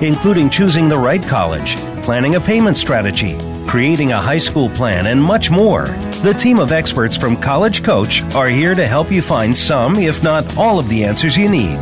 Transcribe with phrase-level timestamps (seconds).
[0.00, 3.36] including choosing the right college, planning a payment strategy,
[3.66, 5.86] creating a high school plan, and much more.
[6.22, 10.22] The team of experts from College Coach are here to help you find some, if
[10.22, 11.76] not all, of the answers you need.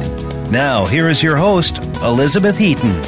[0.50, 3.02] Now, here is your host, Elizabeth Heaton.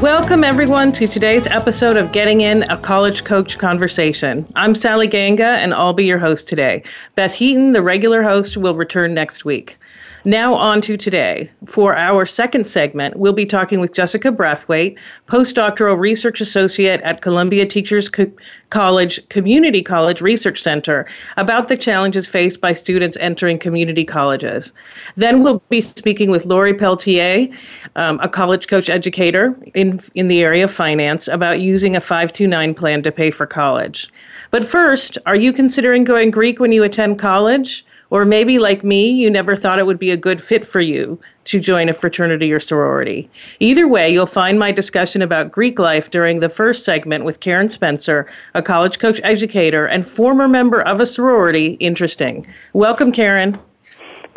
[0.00, 4.50] Welcome, everyone, to today's episode of Getting In a College Coach Conversation.
[4.56, 6.82] I'm Sally Ganga, and I'll be your host today.
[7.16, 9.78] Beth Heaton, the regular host, will return next week.
[10.24, 11.50] Now, on to today.
[11.64, 17.64] For our second segment, we'll be talking with Jessica Braithwaite, postdoctoral research associate at Columbia
[17.64, 18.30] Teachers Co-
[18.68, 21.06] College Community College Research Center,
[21.38, 24.74] about the challenges faced by students entering community colleges.
[25.16, 27.48] Then we'll be speaking with Lori Peltier,
[27.96, 32.74] um, a college coach educator in, in the area of finance, about using a 529
[32.74, 34.12] plan to pay for college.
[34.50, 37.86] But first, are you considering going Greek when you attend college?
[38.10, 41.18] Or maybe, like me, you never thought it would be a good fit for you
[41.44, 43.30] to join a fraternity or sorority.
[43.60, 47.68] Either way, you'll find my discussion about Greek life during the first segment with Karen
[47.68, 52.46] Spencer, a college coach educator and former member of a sorority, interesting.
[52.72, 53.58] Welcome, Karen.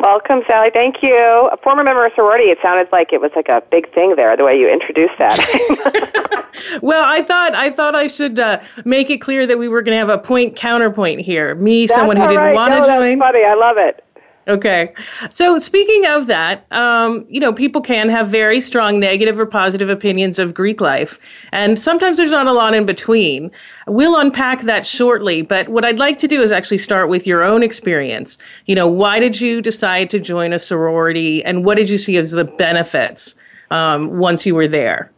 [0.04, 0.68] Welcome, Sally.
[0.70, 1.16] Thank you.
[1.50, 2.50] A former member of sorority.
[2.50, 4.36] It sounded like it was like a big thing there.
[4.36, 6.46] The way you introduced that.
[6.82, 9.94] well, I thought I thought I should uh, make it clear that we were going
[9.94, 11.54] to have a point counterpoint here.
[11.54, 12.54] Me, that's someone who didn't right.
[12.54, 13.18] want to no, join.
[13.18, 13.46] That's funny.
[13.46, 14.03] I love it.
[14.46, 14.92] Okay.
[15.30, 19.88] So, speaking of that, um, you know, people can have very strong negative or positive
[19.88, 21.18] opinions of Greek life.
[21.52, 23.50] And sometimes there's not a lot in between.
[23.86, 25.40] We'll unpack that shortly.
[25.40, 28.36] But what I'd like to do is actually start with your own experience.
[28.66, 32.18] You know, why did you decide to join a sorority and what did you see
[32.18, 33.34] as the benefits
[33.70, 35.10] um, once you were there?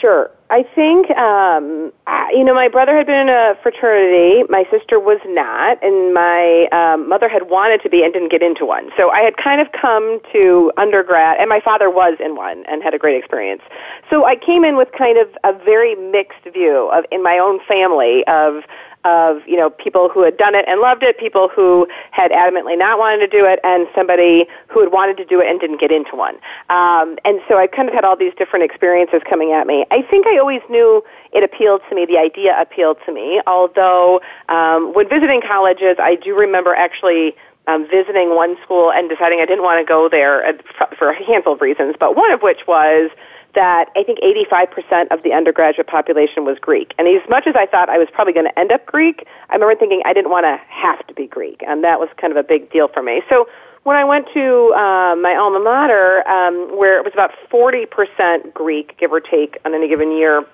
[0.00, 0.30] Sure.
[0.50, 4.42] I think, um, I, you know, my brother had been in a fraternity.
[4.48, 8.42] My sister was not, and my um, mother had wanted to be and didn't get
[8.42, 8.90] into one.
[8.96, 12.82] So I had kind of come to undergrad, and my father was in one and
[12.82, 13.62] had a great experience.
[14.10, 17.60] So I came in with kind of a very mixed view of in my own
[17.68, 18.64] family of
[19.04, 22.76] of you know people who had done it and loved it, people who had adamantly
[22.76, 25.80] not wanted to do it, and somebody who had wanted to do it and didn't
[25.80, 26.34] get into one.
[26.68, 29.86] Um, and so I kind of had all these different experiences coming at me.
[29.90, 31.02] I think I always knew
[31.32, 32.06] it appealed to me.
[32.06, 33.40] The idea appealed to me.
[33.46, 37.36] Although um, when visiting colleges, I do remember actually.
[37.66, 40.52] Um, visiting one school and deciding I didn't want to go there uh,
[40.98, 43.10] for a handful of reasons, but one of which was
[43.54, 46.94] that I think 85% of the undergraduate population was Greek.
[46.98, 49.54] And as much as I thought I was probably going to end up Greek, I
[49.54, 51.62] remember thinking I didn't want to have to be Greek.
[51.66, 53.22] And that was kind of a big deal for me.
[53.28, 53.48] So
[53.84, 58.96] when I went to um, my alma mater, um, where it was about 40% Greek,
[58.98, 60.44] give or take, on any given year,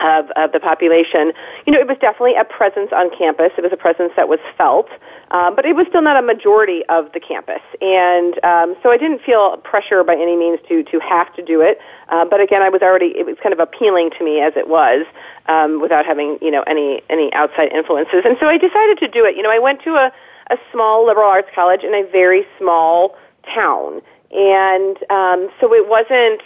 [0.00, 1.32] of, of the population,
[1.66, 3.50] you know, it was definitely a presence on campus.
[3.58, 4.88] It was a presence that was felt,
[5.30, 7.62] um, but it was still not a majority of the campus.
[7.80, 11.60] And um, so I didn't feel pressure by any means to to have to do
[11.60, 11.78] it.
[12.08, 14.68] Uh, but again, I was already it was kind of appealing to me as it
[14.68, 15.04] was,
[15.46, 18.22] um, without having you know any any outside influences.
[18.24, 19.36] And so I decided to do it.
[19.36, 20.12] You know, I went to a
[20.50, 23.16] a small liberal arts college in a very small
[23.54, 24.00] town,
[24.30, 26.40] and um, so it wasn't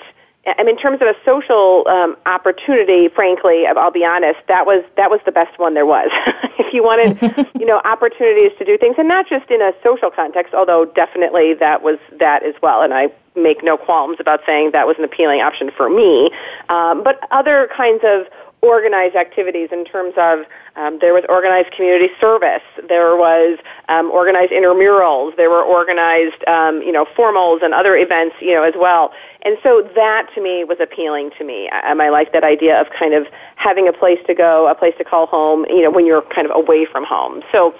[0.44, 4.84] I mean, in terms of a social um, opportunity, frankly, I'll be honest, that was
[4.96, 6.10] that was the best one there was.
[6.58, 7.20] if you wanted,
[7.58, 11.54] you know, opportunities to do things, and not just in a social context, although definitely
[11.54, 15.04] that was that as well, and I make no qualms about saying that was an
[15.04, 16.30] appealing option for me.
[16.68, 18.26] Um, but other kinds of
[18.62, 20.44] organized activities in terms of
[20.76, 26.80] um, there was organized community service, there was um, organized intramurals, there were organized um,
[26.80, 29.12] you know formals and other events you know as well.
[29.42, 31.68] And so that to me was appealing to me.
[31.70, 33.26] Um, I like that idea of kind of
[33.56, 36.46] having a place to go, a place to call home, you know, when you're kind
[36.48, 37.42] of away from home.
[37.50, 37.74] So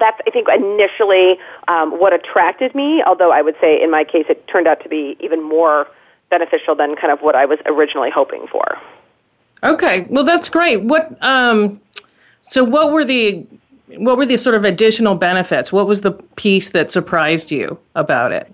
[0.00, 1.38] that's I think initially
[1.68, 3.02] um, what attracted me.
[3.02, 5.86] Although I would say in my case it turned out to be even more
[6.30, 8.78] beneficial than kind of what I was originally hoping for.
[9.62, 10.82] Okay, well that's great.
[10.82, 11.80] What um,
[12.42, 13.46] so what were the
[13.96, 15.72] what were the sort of additional benefits?
[15.72, 18.52] What was the piece that surprised you about it?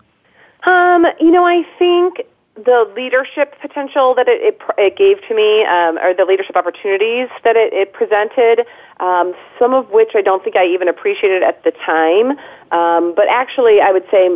[0.64, 2.22] Um, you know, I think
[2.54, 7.28] the leadership potential that it, it, it gave to me, um, or the leadership opportunities
[7.42, 8.64] that it, it presented,
[9.00, 12.38] um, some of which I don't think I even appreciated at the time,
[12.70, 14.28] um, but actually I would say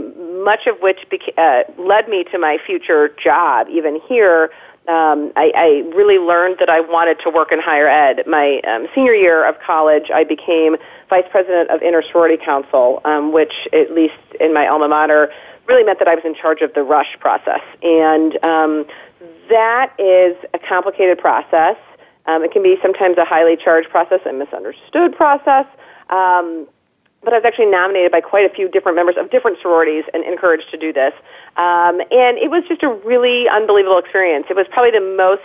[0.44, 4.50] much of which beca- uh, led me to my future job, even here.
[4.88, 8.26] Um, I, I really learned that I wanted to work in higher ed.
[8.26, 10.76] My um, senior year of college, I became
[11.10, 15.30] vice president of Inter Sorority Council, um, which, at least in my alma mater,
[15.66, 17.60] really meant that I was in charge of the rush process.
[17.82, 18.86] And um,
[19.50, 21.76] that is a complicated process.
[22.24, 25.66] Um, it can be sometimes a highly charged process and misunderstood process.
[26.08, 26.66] Um,
[27.22, 30.24] but I was actually nominated by quite a few different members of different sororities and
[30.24, 31.12] encouraged to do this.
[31.56, 34.46] Um, and it was just a really unbelievable experience.
[34.48, 35.42] It was probably the most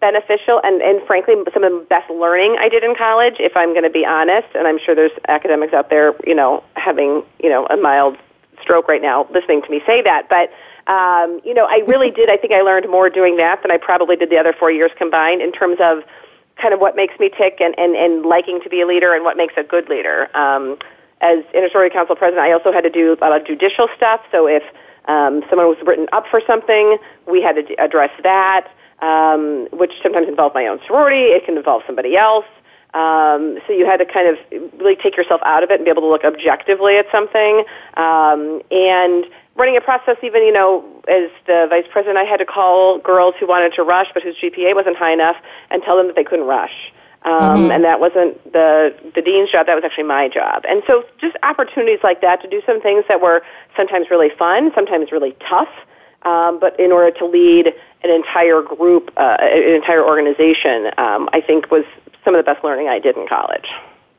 [0.00, 3.70] beneficial and, and frankly some of the best learning I did in college, if I'm
[3.70, 4.48] going to be honest.
[4.54, 8.18] And I'm sure there's academics out there, you know, having, you know, a mild
[8.60, 10.28] stroke right now listening to me say that.
[10.28, 10.50] But,
[10.92, 12.28] um, you know, I really did.
[12.28, 14.90] I think I learned more doing that than I probably did the other four years
[14.98, 16.02] combined in terms of
[16.60, 19.24] kind of what makes me tick and, and, and liking to be a leader and
[19.24, 20.28] what makes a good leader.
[20.36, 20.78] Um,
[21.22, 24.20] as Inter-Sorority Council president, I also had to do a lot of judicial stuff.
[24.30, 24.62] So if
[25.06, 28.68] um, someone was written up for something, we had to address that,
[29.00, 31.32] um, which sometimes involved my own sorority.
[31.32, 32.46] It can involve somebody else.
[32.94, 34.36] Um, so you had to kind of
[34.78, 37.64] really take yourself out of it and be able to look objectively at something.
[37.96, 39.24] Um, and
[39.56, 43.34] running a process, even you know, as the vice president, I had to call girls
[43.40, 45.36] who wanted to rush but whose GPA wasn't high enough
[45.70, 46.92] and tell them that they couldn't rush.
[47.24, 47.70] Um, mm-hmm.
[47.70, 49.66] And that wasn't the the dean's job.
[49.66, 50.64] That was actually my job.
[50.68, 53.42] And so, just opportunities like that to do some things that were
[53.76, 55.68] sometimes really fun, sometimes really tough.
[56.22, 61.40] Um, but in order to lead an entire group, uh, an entire organization, um, I
[61.40, 61.84] think was
[62.24, 63.68] some of the best learning I did in college.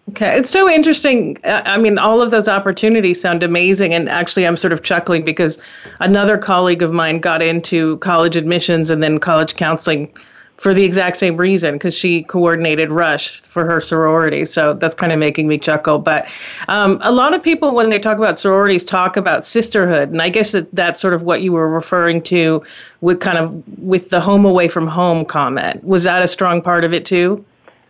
[0.10, 1.38] Okay, it's so interesting.
[1.46, 3.94] Uh, I mean, all of those opportunities sound amazing.
[3.94, 5.62] And actually, I'm sort of chuckling because
[6.02, 10.14] another colleague of mine got into college admissions and then college counseling
[10.58, 14.46] for the exact same reason because she coordinated Rush for her sorority.
[14.46, 16.00] So that's kind of making me chuckle.
[16.00, 16.28] But
[16.68, 20.30] um, a lot of people, when they talk about sororities, talk about sisterhood, and I
[20.30, 22.64] guess that that's sort of what you were referring to
[23.02, 25.84] with kind of with the home away from home comment.
[25.84, 27.44] Was that a strong part of it too?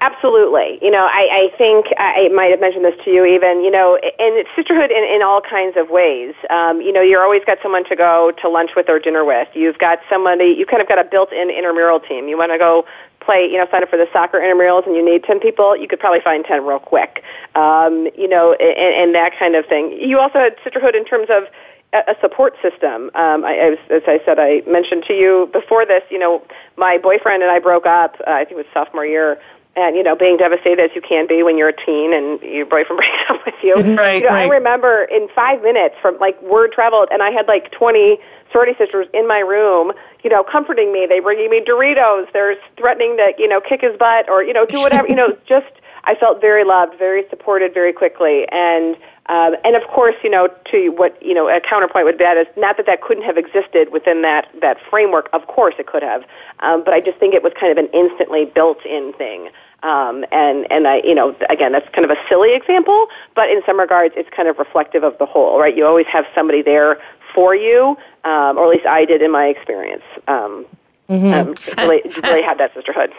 [0.03, 0.79] Absolutely.
[0.81, 3.95] You know, I, I think I might have mentioned this to you even, you know,
[3.95, 6.35] and it's sisterhood in, in all kinds of ways.
[6.49, 9.47] Um, you know, you're always got someone to go to lunch with or dinner with.
[9.53, 12.27] You've got somebody, you kind of got a built-in intramural team.
[12.27, 12.85] You want to go
[13.21, 15.87] play, you know, sign up for the soccer intramurals and you need 10 people, you
[15.87, 17.23] could probably find 10 real quick.
[17.55, 19.93] Um, you know, and, and that kind of thing.
[19.93, 21.45] You also had sisterhood in terms of
[21.93, 23.11] a support system.
[23.13, 26.41] Um, I, as, as I said, I mentioned to you before this, you know,
[26.75, 29.39] my boyfriend and I broke up, uh, I think it was sophomore year,
[29.75, 32.65] and you know being devastated as you can be when you're a teen and your
[32.65, 33.75] boyfriend breaks up with you.
[33.75, 34.29] Right, you know, right.
[34.29, 38.17] I remember in five minutes from like word traveled, and I had like 20
[38.51, 39.91] sorority sisters in my room,
[40.23, 41.05] you know, comforting me.
[41.07, 42.31] They bringing me Doritos.
[42.31, 45.07] They're threatening to you know kick his butt or you know do whatever.
[45.07, 45.71] you know, just
[46.05, 48.95] I felt very loved, very supported, very quickly, and.
[49.27, 52.35] Um, and of course, you know, to what you know, a counterpoint would be that
[52.35, 55.29] is not that that couldn't have existed within that that framework.
[55.31, 56.25] Of course, it could have,
[56.59, 59.49] um, but I just think it was kind of an instantly built-in thing.
[59.83, 63.61] Um, and and I, you know, again, that's kind of a silly example, but in
[63.65, 65.75] some regards, it's kind of reflective of the whole, right?
[65.75, 67.01] You always have somebody there
[67.35, 70.03] for you, um, or at least I did in my experience.
[70.27, 70.65] Um,
[71.09, 71.33] mm-hmm.
[71.33, 73.11] um, really, really had that sisterhood.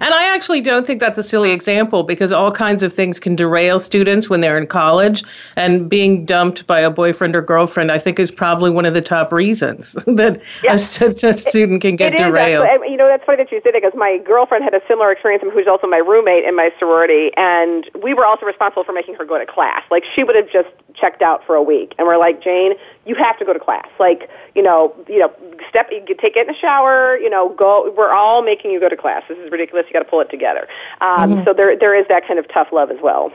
[0.00, 3.36] And I actually don't think that's a silly example because all kinds of things can
[3.36, 5.22] derail students when they're in college.
[5.56, 9.02] And being dumped by a boyfriend or girlfriend, I think, is probably one of the
[9.02, 11.00] top reasons that yes.
[11.00, 12.66] a, a, student can get it uh, derailed.
[12.68, 15.12] Is, you know, that's funny that you say that because my girlfriend had a similar
[15.12, 19.14] experience, who's also my roommate in my sorority, and we were also responsible for making
[19.14, 19.82] her go to class.
[19.90, 22.74] Like, she would have just checked out for a week, and we're like, Jane,
[23.04, 23.88] you have to go to class.
[23.98, 25.32] Like, you know, you know,
[25.68, 27.92] step, you take it in the shower, you know, go.
[27.96, 29.22] We're all making you go to class.
[29.28, 29.86] This is ridiculous.
[29.86, 30.68] You got to pull it together.
[31.00, 31.44] Um, mm-hmm.
[31.44, 33.32] So there, there is that kind of tough love as well.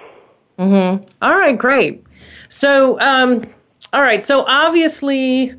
[0.58, 1.04] Mm-hmm.
[1.22, 2.04] All right, great.
[2.50, 3.44] So, um,
[3.94, 4.26] all right.
[4.26, 5.54] So obviously.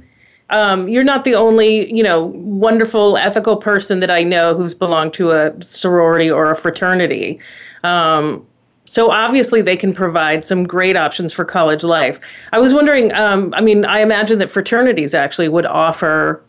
[0.53, 5.15] Um, you're not the only, you know, wonderful ethical person that I know who's belonged
[5.15, 7.39] to a sorority or a fraternity.
[7.85, 8.45] Um,
[8.91, 12.19] so obviously, they can provide some great options for college life.
[12.53, 16.43] I was wondering, um, I mean, I imagine that fraternities actually would offer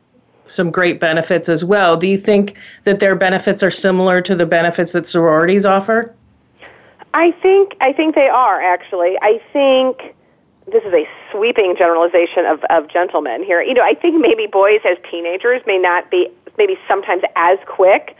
[0.47, 1.97] some great benefits as well.
[1.97, 6.15] Do you think that their benefits are similar to the benefits that sororities offer?
[7.13, 9.19] I think I think they are actually.
[9.21, 10.15] I think
[10.65, 13.61] this is a sweeping generalization of, of gentlemen here.
[13.61, 18.17] You know, I think maybe boys as teenagers may not be maybe sometimes as quick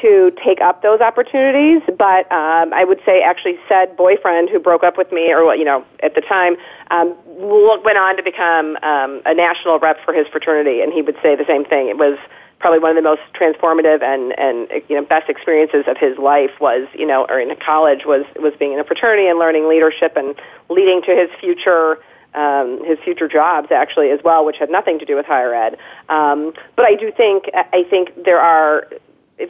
[0.00, 1.82] to take up those opportunities.
[1.98, 5.58] But um, I would say, actually, said boyfriend who broke up with me, or what,
[5.58, 6.56] you know, at the time,
[6.90, 11.16] um, went on to become um, a national rep for his fraternity, and he would
[11.22, 11.88] say the same thing.
[11.88, 12.18] It was
[12.58, 16.52] probably one of the most transformative and and you know best experiences of his life
[16.60, 20.16] was you know or in college was was being in a fraternity and learning leadership
[20.16, 20.34] and
[20.70, 21.98] leading to his future
[22.34, 25.78] um, his future jobs actually as well, which had nothing to do with higher ed.
[26.08, 28.88] Um, but I do think I think there are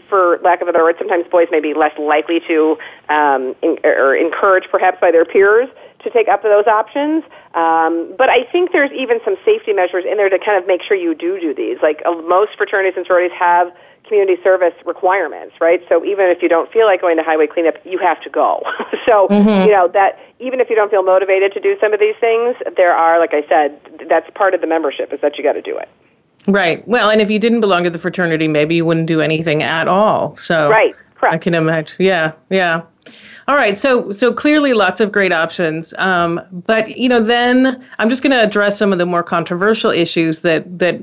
[0.09, 3.79] for lack of a better word, sometimes boys may be less likely to um, in,
[3.85, 5.69] or encouraged perhaps by their peers
[6.03, 7.25] to take up those options.
[7.55, 10.83] Um, but I think there's even some safety measures in there to kind of make
[10.83, 11.79] sure you do do these.
[11.83, 13.73] Like uh, most fraternities and sororities have
[14.07, 15.83] community service requirements, right?
[15.89, 18.63] So even if you don't feel like going to highway cleanup, you have to go.
[19.07, 19.67] so, mm-hmm.
[19.67, 22.55] you know, that even if you don't feel motivated to do some of these things,
[22.77, 25.63] there are, like I said, that's part of the membership is that you got to
[25.63, 25.89] do it.
[26.47, 26.87] Right.
[26.87, 29.89] Well, and if you didn't belong to the fraternity, maybe you wouldn't do anything at
[29.89, 30.35] all.
[30.37, 30.95] So Right.
[31.15, 31.35] Correct.
[31.35, 31.97] I can imagine.
[31.99, 32.33] Yeah.
[32.51, 32.83] Yeah.
[33.47, 38.09] All right, so so clearly lots of great options, um, but you know then I'm
[38.09, 40.99] just going to address some of the more controversial issues that that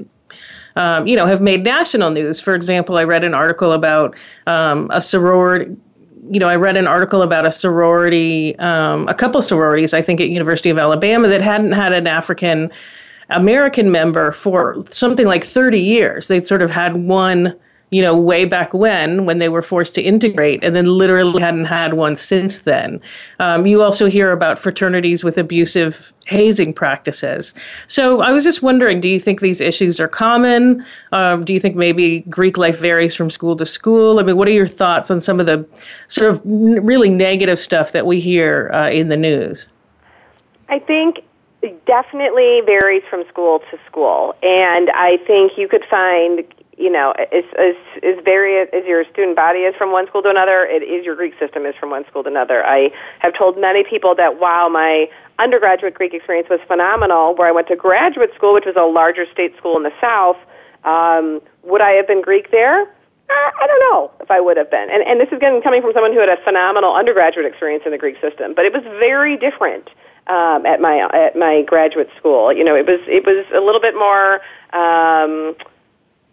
[0.76, 2.42] um, you know have made national news.
[2.42, 4.16] For example, I read an article about
[4.48, 5.76] um, a sorority.
[6.32, 10.20] You know, I read an article about a sorority, um, a couple sororities, I think
[10.20, 12.72] at University of Alabama, that hadn't had an African
[13.32, 16.28] American member for something like 30 years.
[16.28, 17.56] They'd sort of had one
[17.92, 21.66] you know, way back when, when they were forced to integrate, and then literally hadn't
[21.66, 23.02] had one since then.
[23.40, 27.54] Um, you also hear about fraternities with abusive hazing practices.
[27.88, 30.86] So I was just wondering do you think these issues are common?
[31.12, 34.20] Um, do you think maybe Greek life varies from school to school?
[34.20, 35.68] I mean, what are your thoughts on some of the
[36.08, 39.68] sort of really negative stuff that we hear uh, in the news?
[40.70, 41.26] I think
[41.62, 44.36] it definitely varies from school to school.
[44.42, 46.44] And I think you could find
[46.78, 50.30] you know, as, as, as various as your student body is from one school to
[50.30, 52.66] another, it is your Greek system is from one school to another.
[52.66, 52.90] I
[53.20, 57.68] have told many people that while my undergraduate Greek experience was phenomenal, where I went
[57.68, 60.38] to graduate school, which was a larger state school in the South,
[60.84, 62.88] um, would I have been Greek there?
[63.30, 64.90] I don't know if I would have been.
[64.90, 67.92] And, and this is again coming from someone who had a phenomenal undergraduate experience in
[67.92, 69.90] the Greek system, but it was very different
[70.36, 70.96] um, at my
[71.26, 72.54] at my graduate school.
[72.58, 74.40] You know, it was it was a little bit more.
[74.74, 75.56] Um,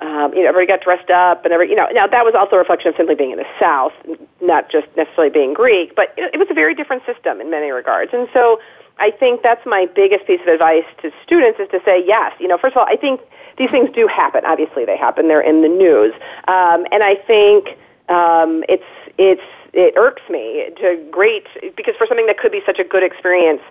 [0.01, 2.55] um, you know, everybody got dressed up and every, you know, now that was also
[2.55, 3.93] a reflection of simply being in the South,
[4.41, 7.73] not just necessarily being Greek, but it, it was a very different system in many
[7.73, 8.13] regards.
[8.15, 8.61] And so
[9.01, 12.47] I think that's my biggest piece of advice to students is to say, yes, you
[12.47, 13.21] know, first of all, I think
[13.57, 14.45] these things do happen.
[14.47, 15.27] Obviously they happen.
[15.27, 16.15] They're in the news.
[16.47, 17.77] Um, and I think,
[18.09, 18.85] um, it's,
[19.19, 23.03] it's, it irks me to great, because for something that could be such a good
[23.03, 23.63] experience,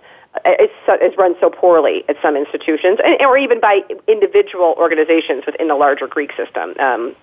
[0.44, 5.68] it's, it's run so poorly at some institutions, and, or even by individual organizations within
[5.68, 6.74] the larger Greek system.
[6.78, 7.14] Um,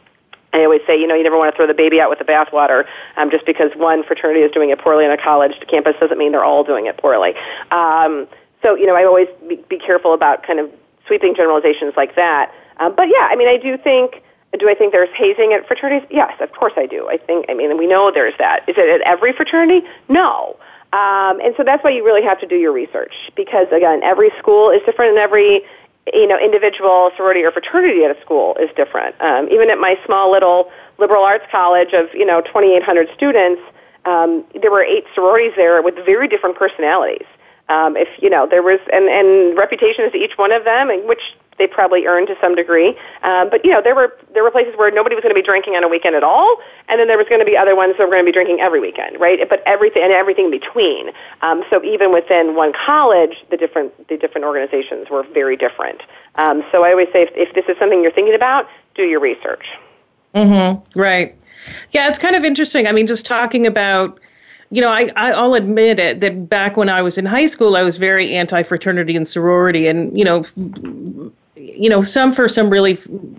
[0.53, 2.25] I always say, you know, you never want to throw the baby out with the
[2.25, 2.85] bathwater.
[3.17, 6.31] Um, just because one fraternity is doing it poorly on a college campus doesn't mean
[6.31, 7.33] they're all doing it poorly.
[7.71, 8.27] Um,
[8.61, 10.71] so, you know, I always be, be careful about kind of
[11.05, 12.53] sweeping generalizations like that.
[12.77, 14.21] Um, but yeah, I mean, I do think.
[14.57, 16.07] Do I think there's hazing at fraternities?
[16.09, 17.09] Yes, of course I do.
[17.09, 17.47] I think.
[17.49, 18.63] I mean, we know there's that.
[18.69, 19.85] Is it at every fraternity?
[20.07, 20.55] No.
[20.95, 24.31] Um, and so that's why you really have to do your research because again, every
[24.39, 25.61] school is different and every
[26.13, 29.19] you know individual sorority or fraternity at a school is different.
[29.19, 33.61] Um, even at my small little liberal arts college of you know 2,800 students,
[34.05, 37.27] um, there were eight sororities there with very different personalities.
[37.67, 41.05] Um, if you know there was and and reputations to each one of them, and
[41.09, 42.97] which they probably earned to some degree.
[43.23, 45.45] Um, but you know, there were there were places where nobody was going to be
[45.45, 46.57] drinking on a weekend at all,
[46.89, 48.59] and then there was going to be other ones that were going to be drinking
[48.59, 49.39] every weekend, right?
[49.47, 51.11] But everything and everything in between.
[51.41, 56.01] Um, so even within one college, the different the different organizations were very different.
[56.35, 59.19] Um, so I always say, if, if this is something you're thinking about, do your
[59.19, 59.65] research.
[60.33, 60.99] Mm-hmm.
[60.99, 61.35] Right.
[61.91, 62.87] Yeah, it's kind of interesting.
[62.87, 64.19] I mean, just talking about
[64.71, 67.83] you know, I, I'll admit it that back when I was in high school, I
[67.83, 69.87] was very anti fraternity and sorority.
[69.87, 70.43] And, you know,
[71.57, 72.97] you know, some for some really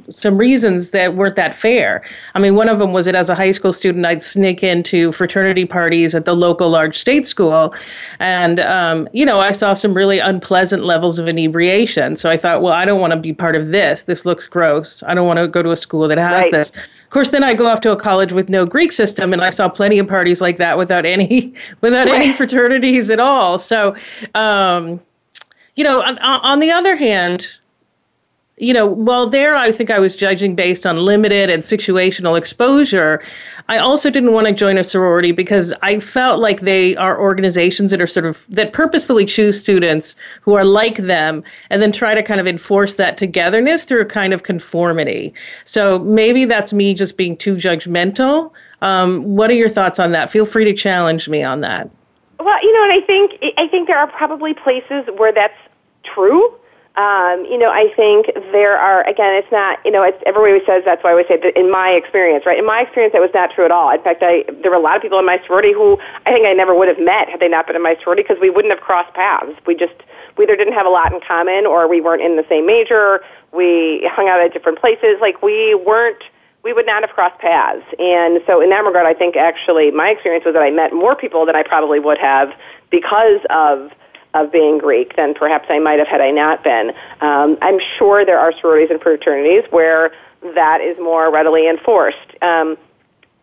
[0.08, 2.02] some reasons that weren't that fair.
[2.34, 5.12] I mean, one of them was that as a high school student, I'd sneak into
[5.12, 7.74] fraternity parties at the local large state school,
[8.18, 12.16] and um, you know, I saw some really unpleasant levels of inebriation.
[12.16, 14.04] So I thought, well, I don't want to be part of this.
[14.04, 15.02] This looks gross.
[15.02, 16.50] I don't want to go to a school that has right.
[16.50, 16.70] this.
[16.70, 19.50] Of course, then I go off to a college with no Greek system, and I
[19.50, 22.14] saw plenty of parties like that without any without right.
[22.14, 23.58] any fraternities at all.
[23.58, 23.94] So.
[24.34, 25.00] Um,
[25.74, 27.58] you know, on, on the other hand,
[28.58, 33.22] you know, while there I think I was judging based on limited and situational exposure.
[33.68, 37.90] I also didn't want to join a sorority because I felt like they are organizations
[37.90, 42.14] that are sort of that purposefully choose students who are like them and then try
[42.14, 45.34] to kind of enforce that togetherness through a kind of conformity.
[45.64, 48.52] So maybe that's me just being too judgmental.
[48.80, 50.30] Um, what are your thoughts on that?
[50.30, 51.90] Feel free to challenge me on that.
[52.40, 55.58] Well, you know, and I think I think there are probably places where that's
[56.04, 56.54] true.
[56.96, 59.34] Um, you know, I think there are again.
[59.34, 59.78] It's not.
[59.84, 62.58] You know, it's everybody says that's why I always say that in my experience, right?
[62.58, 63.90] In my experience, that was not true at all.
[63.90, 66.46] In fact, I there were a lot of people in my sorority who I think
[66.46, 68.72] I never would have met had they not been in my sorority because we wouldn't
[68.72, 69.52] have crossed paths.
[69.66, 69.92] We just
[70.38, 73.20] we either didn't have a lot in common or we weren't in the same major.
[73.52, 75.18] We hung out at different places.
[75.20, 76.22] Like we weren't
[76.62, 77.84] we would not have crossed paths.
[77.98, 81.14] And so in that regard, I think actually my experience was that I met more
[81.14, 82.52] people than I probably would have
[82.90, 83.92] because of
[84.36, 86.92] of being Greek than perhaps I might have had I not been.
[87.20, 90.12] Um, I'm sure there are sororities and fraternities where
[90.54, 92.30] that is more readily enforced.
[92.42, 92.76] Um,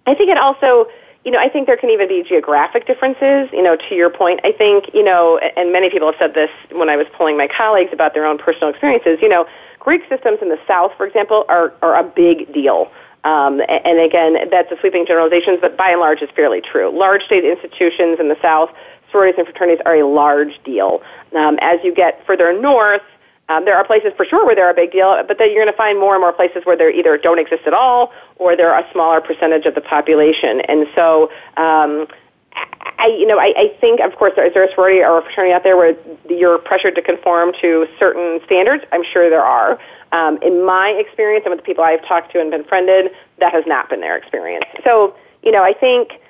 [0.06, 0.88] I think it also,
[1.26, 3.50] you know, I think there can even be geographic differences.
[3.52, 6.50] You know, to your point, I think, you know, and many people have said this
[6.72, 9.20] when I was polling my colleagues about their own personal experiences.
[9.22, 9.48] You know,
[9.80, 12.92] Greek systems in the South, for example, are are a big deal.
[13.24, 16.92] Um, and again, that's a sweeping generalization, but by and large, it's fairly true.
[16.92, 18.70] Large state institutions in the South,
[19.14, 21.02] sororities and fraternities are a large deal.
[21.34, 23.02] Um, as you get further north,
[23.50, 25.72] um, there are places for sure where they're a big deal, but then you're going
[25.72, 28.78] to find more and more places where they either don't exist at all or they're
[28.78, 30.62] a smaller percentage of the population.
[30.62, 32.08] And so, um,
[33.00, 35.54] I, you know, I, I think, of course, is there a sorority or a fraternity
[35.54, 35.96] out there where
[36.30, 38.84] you're pressured to conform to certain standards?
[38.92, 39.80] I'm sure there are.
[40.12, 43.52] Um, in my experience and with the people I've talked to and been friended, that
[43.52, 44.64] has not been their experience.
[44.84, 46.22] So, you know, I think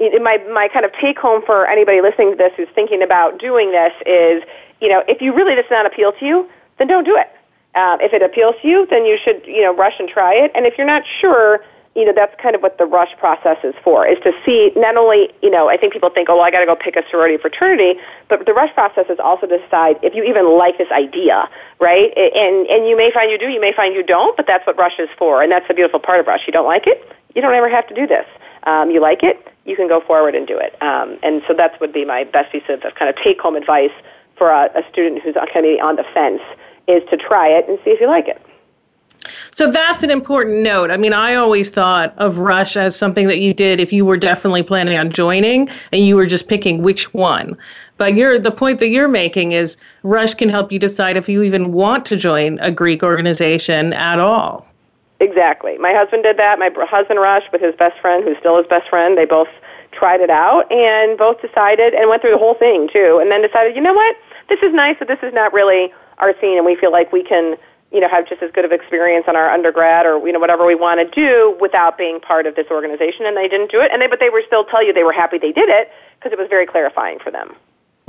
[0.00, 3.70] my my kind of take home for anybody listening to this who's thinking about doing
[3.70, 4.42] this is,
[4.80, 7.30] you know, if you really does not appeal to you, then don't do it.
[7.74, 10.50] Uh, if it appeals to you, then you should, you know, rush and try it.
[10.54, 11.60] And if you're not sure,
[11.94, 14.96] you know, that's kind of what the rush process is for, is to see not
[14.96, 17.02] only, you know, I think people think, oh, well, I got to go pick a
[17.10, 20.90] sorority fraternity, but the rush process is also to decide if you even like this
[20.90, 21.48] idea,
[21.80, 22.12] right?
[22.16, 24.78] And, and you may find you do, you may find you don't, but that's what
[24.78, 26.42] rush is for, and that's the beautiful part of rush.
[26.46, 27.04] You don't like it,
[27.34, 28.26] you don't ever have to do this.
[28.64, 30.80] Um, you like it, you can go forward and do it.
[30.82, 33.92] Um, and so that would be my best piece of, kind of take-home advice
[34.36, 36.42] for a, a student who's kind of on the fence,
[36.86, 38.40] is to try it and see if you like it.
[39.50, 40.90] So that's an important note.
[40.90, 44.16] I mean, I always thought of Rush as something that you did if you were
[44.16, 47.56] definitely planning on joining and you were just picking which one.
[47.98, 51.42] But you're, the point that you're making is Rush can help you decide if you
[51.42, 54.66] even want to join a Greek organization at all.
[55.20, 55.76] Exactly.
[55.78, 56.58] My husband did that.
[56.58, 59.48] My husband Rush with his best friend, who's still his best friend, they both
[59.92, 63.42] tried it out and both decided and went through the whole thing too, and then
[63.42, 64.16] decided, you know what,
[64.48, 67.22] this is nice, but this is not really our scene, and we feel like we
[67.22, 67.56] can
[67.92, 70.64] you know, have just as good of experience on our undergrad or, you know, whatever
[70.64, 73.26] we want to do without being part of this organization.
[73.26, 73.90] And they didn't do it.
[73.92, 76.32] And they, but they were still tell you they were happy they did it because
[76.32, 77.56] it was very clarifying for them.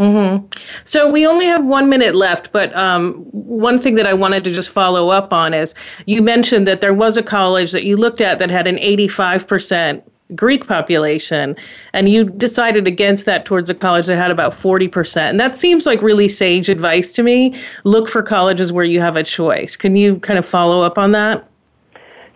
[0.02, 0.48] Mm-hmm.
[0.84, 4.52] So we only have one minute left, but um, one thing that I wanted to
[4.52, 5.76] just follow up on is
[6.08, 10.02] you mentioned that there was a college that you looked at that had an 85%
[10.36, 11.56] Greek population,
[11.94, 15.18] and you decided against that towards a college that had about 40%.
[15.18, 17.54] And that seems like really sage advice to me.
[17.84, 19.76] Look for colleges where you have a choice.
[19.76, 21.48] Can you kind of follow up on that?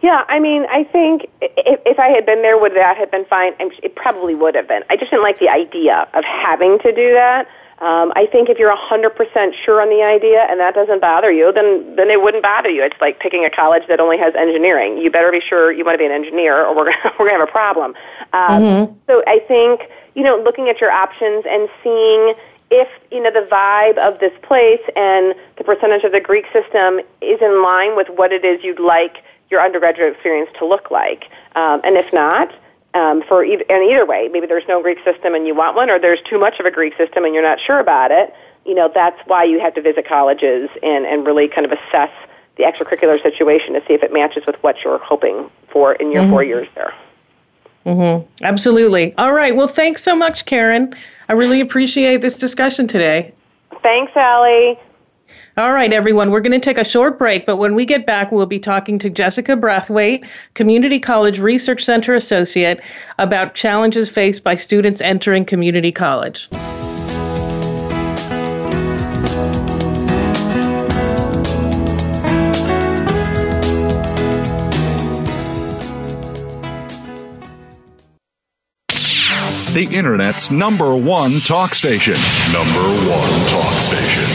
[0.05, 3.25] Yeah, I mean, I think if, if I had been there, would that have been
[3.25, 3.53] fine?
[3.59, 4.83] It probably would have been.
[4.87, 7.47] I just didn't like the idea of having to do that.
[7.79, 11.51] Um, I think if you're 100% sure on the idea and that doesn't bother you,
[11.51, 12.83] then then it wouldn't bother you.
[12.83, 14.99] It's like picking a college that only has engineering.
[14.99, 17.39] You better be sure you want to be an engineer, or we're gonna, we're gonna
[17.39, 17.95] have a problem.
[18.31, 18.93] Um, mm-hmm.
[19.07, 22.35] So I think you know, looking at your options and seeing
[22.69, 26.99] if you know the vibe of this place and the percentage of the Greek system
[27.21, 31.29] is in line with what it is you'd like your undergraduate experience to look like,
[31.55, 32.53] um, and if not
[32.95, 35.89] um, for either, and either way, maybe there's no Greek system and you want one,
[35.89, 38.33] or there's too much of a Greek system and you're not sure about it.
[38.65, 42.09] You know, that's why you have to visit colleges and, and really kind of assess
[42.55, 46.23] the extracurricular situation to see if it matches with what you're hoping for in your
[46.23, 46.31] mm-hmm.
[46.31, 46.93] four years there.
[47.85, 48.43] Mm-hmm.
[48.43, 49.13] Absolutely.
[49.17, 49.55] All right.
[49.55, 50.95] Well, thanks so much, Karen.
[51.27, 53.33] I really appreciate this discussion today.
[53.83, 54.79] Thanks, Allie.
[55.57, 58.29] All right, everyone, we're going to take a short break, but when we get back,
[58.29, 62.81] we'll be talking to Jessica Braithwaite, Community College Research Center Associate,
[63.19, 66.49] about challenges faced by students entering community college.
[79.71, 82.15] The Internet's number one talk station.
[82.51, 84.34] Number one talk station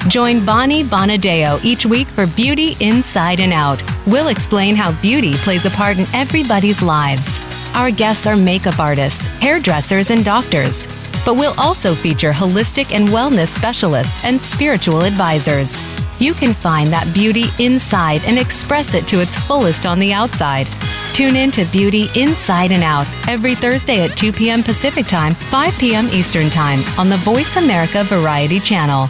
[0.07, 3.81] Join Bonnie Bonadeo each week for Beauty Inside and Out.
[4.07, 7.39] We'll explain how beauty plays a part in everybody's lives.
[7.75, 10.88] Our guests are makeup artists, hairdressers, and doctors.
[11.23, 15.79] But we'll also feature holistic and wellness specialists and spiritual advisors.
[16.21, 20.67] You can find that beauty inside and express it to its fullest on the outside.
[21.13, 24.62] Tune in to Beauty Inside and Out every Thursday at 2 p.m.
[24.62, 26.05] Pacific Time, 5 p.m.
[26.12, 29.07] Eastern Time on the Voice America Variety Channel.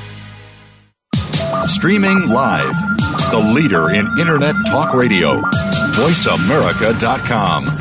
[1.67, 2.75] Streaming live,
[3.29, 5.41] the leader in Internet Talk Radio,
[5.91, 7.80] voiceamerica.com.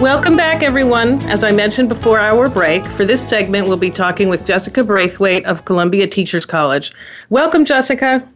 [0.00, 1.22] Welcome back, everyone.
[1.22, 5.46] As I mentioned before our break, for this segment, we'll be talking with Jessica Braithwaite
[5.46, 6.92] of Columbia Teachers College.
[7.30, 8.28] Welcome, Jessica.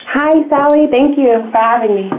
[0.00, 0.86] Hi, Sally.
[0.86, 2.10] Thank you for having me.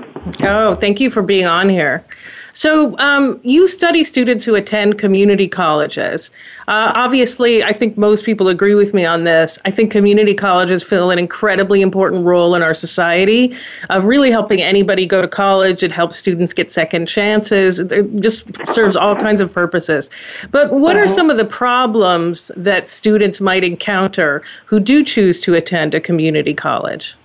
[0.43, 2.05] Oh, thank you for being on here.
[2.53, 6.31] So, um, you study students who attend community colleges.
[6.67, 9.59] Uh, obviously, I think most people agree with me on this.
[9.65, 13.55] I think community colleges fill an incredibly important role in our society
[13.89, 15.83] of really helping anybody go to college.
[15.83, 17.79] It helps students get second chances.
[17.79, 20.09] It just serves all kinds of purposes.
[20.51, 25.53] But what are some of the problems that students might encounter who do choose to
[25.53, 27.15] attend a community college?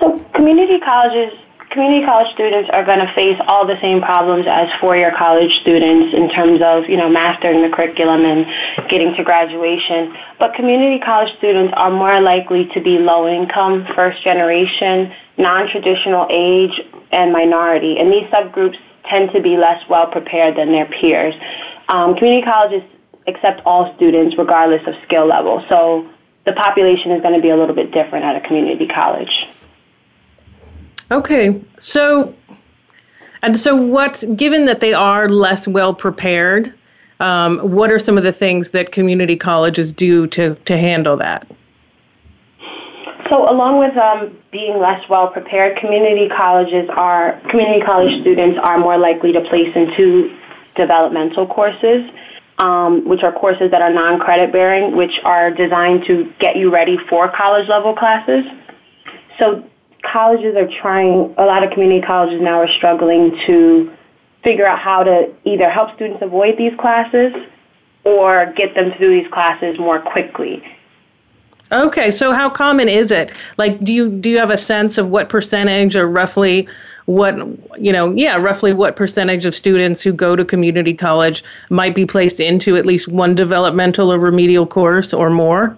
[0.00, 1.32] So, community colleges
[1.70, 6.14] community college students are going to face all the same problems as four-year college students
[6.14, 8.46] in terms of, you know, mastering the curriculum and
[8.88, 10.14] getting to graduation.
[10.38, 16.80] But community college students are more likely to be low income, first generation, non-traditional age,
[17.12, 17.98] and minority.
[17.98, 21.34] And these subgroups tend to be less well prepared than their peers.
[21.88, 22.82] Um, community colleges
[23.26, 25.64] accept all students regardless of skill level.
[25.68, 26.08] So
[26.44, 29.48] the population is going to be a little bit different at a community college.
[31.10, 32.34] Okay, so
[33.42, 34.22] and so what?
[34.36, 36.74] Given that they are less well prepared,
[37.20, 41.46] um, what are some of the things that community colleges do to to handle that?
[43.28, 48.78] So, along with um, being less well prepared, community colleges are community college students are
[48.78, 50.36] more likely to place into
[50.74, 52.10] developmental courses,
[52.58, 56.96] um, which are courses that are non-credit bearing, which are designed to get you ready
[57.08, 58.44] for college level classes.
[59.38, 59.62] So
[60.02, 63.92] colleges are trying, a lot of community colleges now are struggling to
[64.42, 67.34] figure out how to either help students avoid these classes
[68.04, 70.62] or get them through these classes more quickly.
[71.70, 73.30] Okay, so how common is it?
[73.58, 76.66] Like, do you do you have a sense of what percentage or roughly
[77.04, 77.36] what
[77.78, 78.12] you know?
[78.12, 82.76] Yeah, roughly what percentage of students who go to community college might be placed into
[82.76, 85.76] at least one developmental or remedial course or more?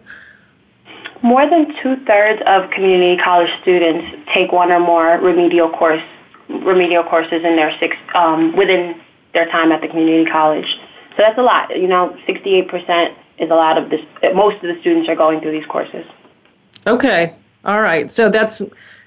[1.23, 6.03] More than two thirds of community college students take one or more remedial course
[6.49, 9.01] remedial courses in their six um, within
[9.33, 10.67] their time at the community college.
[11.11, 11.77] So that's a lot.
[11.77, 14.01] You know, sixty eight percent is a lot of this.
[14.35, 16.07] Most of the students are going through these courses.
[16.87, 18.11] Okay, all right.
[18.11, 18.63] So that's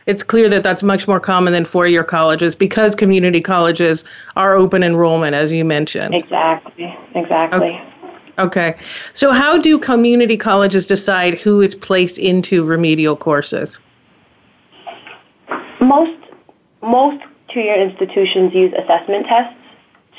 [0.05, 4.03] it's clear that that's much more common than four year colleges because community colleges
[4.35, 6.13] are open enrollment, as you mentioned.
[6.13, 6.95] Exactly.
[7.15, 7.71] Exactly.
[7.71, 7.92] Okay.
[8.39, 8.75] Okay.
[9.13, 13.79] So, how do community colleges decide who is placed into remedial courses?
[15.79, 16.19] Most
[16.81, 19.55] most two-year institutions use assessment tests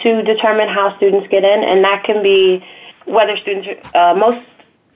[0.02, 2.64] to determine how students get in, and that can be
[3.04, 3.68] whether students.
[3.94, 4.46] Uh, most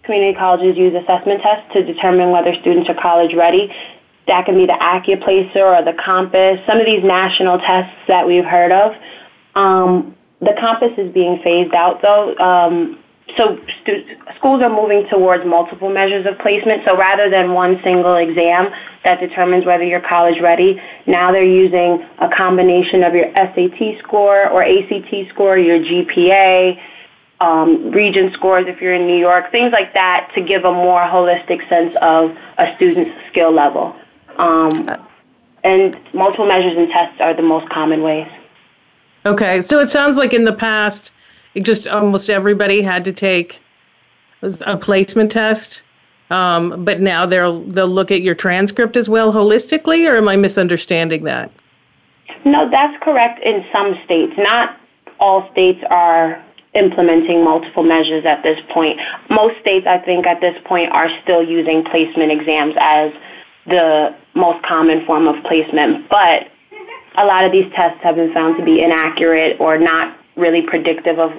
[0.04, 3.74] community colleges use assessment tests to determine whether students are college ready.
[4.26, 6.60] That can be the Accuplacer or the Compass.
[6.66, 8.94] Some of these national tests that we've heard of.
[9.54, 12.36] Um, the Compass is being phased out, though.
[12.38, 12.98] Um,
[13.36, 14.04] so stu-
[14.36, 16.84] schools are moving towards multiple measures of placement.
[16.84, 18.72] So rather than one single exam
[19.04, 24.48] that determines whether you're college ready, now they're using a combination of your SAT score
[24.48, 26.80] or ACT score, your GPA,
[27.40, 31.02] um, Regents scores if you're in New York, things like that to give a more
[31.02, 33.94] holistic sense of a student's skill level.
[34.38, 34.86] Um,
[35.64, 38.28] and multiple measures and tests are the most common ways.
[39.26, 41.12] Okay, so it sounds like in the past,
[41.56, 43.60] just almost everybody had to take
[44.42, 45.82] a placement test,
[46.30, 50.36] um, but now they'll they'll look at your transcript as well holistically, or am I
[50.36, 51.50] misunderstanding that?
[52.44, 54.34] No, that's correct in some states.
[54.36, 54.78] Not
[55.18, 59.00] all states are implementing multiple measures at this point.
[59.30, 63.12] Most states, I think, at this point are still using placement exams as
[63.66, 66.48] the most common form of placement, but
[67.16, 71.18] a lot of these tests have been found to be inaccurate or not really predictive
[71.18, 71.32] of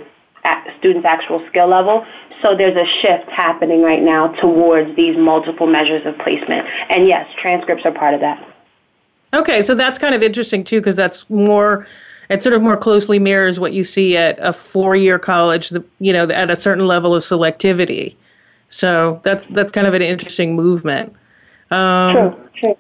[0.77, 2.05] students' actual skill level.
[2.41, 6.67] So there's a shift happening right now towards these multiple measures of placement.
[6.89, 8.45] And yes, transcripts are part of that.
[9.33, 11.85] Okay, so that's kind of interesting too, because that's more,
[12.29, 16.23] it sort of more closely mirrors what you see at a four-year college, you know,
[16.29, 18.15] at a certain level of selectivity.
[18.69, 21.13] So that's that's kind of an interesting movement.
[21.71, 22.77] Um, true, true.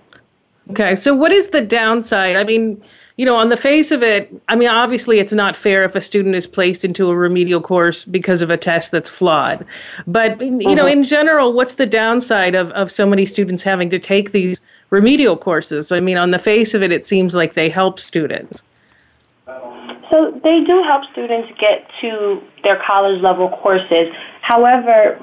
[0.71, 2.35] Okay, so what is the downside?
[2.35, 2.81] I mean,
[3.19, 5.99] you know, on the face of it, I mean, obviously it's not fair if a
[5.99, 9.65] student is placed into a remedial course because of a test that's flawed.
[10.07, 13.99] But, you know, in general, what's the downside of, of so many students having to
[13.99, 15.91] take these remedial courses?
[15.91, 18.63] I mean, on the face of it, it seems like they help students.
[20.09, 24.15] So they do help students get to their college level courses.
[24.43, 25.19] However,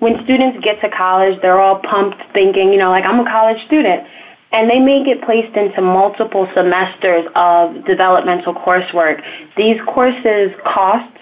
[0.00, 3.64] when students get to college, they're all pumped thinking, you know, like, I'm a college
[3.64, 4.06] student
[4.52, 9.22] and they may get placed into multiple semesters of developmental coursework.
[9.56, 11.16] These courses cost